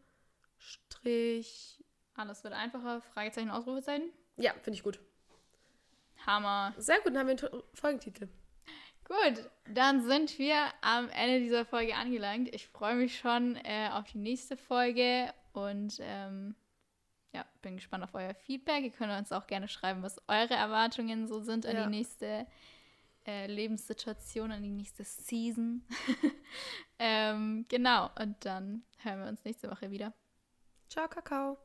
Strich, 0.58 1.82
Alles 2.14 2.44
wird 2.44 2.54
einfacher. 2.54 3.00
Fragezeichen, 3.00 3.50
Ausrufezeichen. 3.50 4.10
Ja, 4.36 4.52
finde 4.62 4.76
ich 4.76 4.82
gut. 4.82 5.00
Hammer. 6.26 6.74
Sehr 6.76 6.96
gut, 7.00 7.14
dann 7.14 7.18
haben 7.18 7.28
wir 7.28 7.50
einen 7.52 7.62
Folgentitel. 7.72 8.28
Gut, 9.10 9.50
dann 9.74 10.02
sind 10.02 10.38
wir 10.38 10.68
am 10.82 11.08
Ende 11.08 11.40
dieser 11.40 11.64
Folge 11.64 11.96
angelangt. 11.96 12.48
Ich 12.54 12.68
freue 12.68 12.94
mich 12.94 13.18
schon 13.18 13.56
äh, 13.56 13.88
auf 13.92 14.04
die 14.12 14.18
nächste 14.18 14.56
Folge 14.56 15.34
und 15.52 15.98
ähm, 16.00 16.54
ja, 17.32 17.44
bin 17.60 17.74
gespannt 17.74 18.04
auf 18.04 18.14
euer 18.14 18.34
Feedback. 18.34 18.84
Ihr 18.84 18.92
könnt 18.92 19.12
uns 19.12 19.32
auch 19.32 19.48
gerne 19.48 19.66
schreiben, 19.66 20.04
was 20.04 20.22
eure 20.28 20.54
Erwartungen 20.54 21.26
so 21.26 21.40
sind 21.40 21.66
an 21.66 21.74
ja. 21.74 21.84
die 21.86 21.90
nächste 21.90 22.46
äh, 23.26 23.48
Lebenssituation, 23.48 24.52
an 24.52 24.62
die 24.62 24.70
nächste 24.70 25.02
Season. 25.02 25.82
ähm, 27.00 27.66
genau, 27.68 28.10
und 28.16 28.36
dann 28.44 28.84
hören 28.98 29.22
wir 29.24 29.28
uns 29.28 29.44
nächste 29.44 29.72
Woche 29.72 29.90
wieder. 29.90 30.12
Ciao, 30.88 31.08
Kakao. 31.08 31.58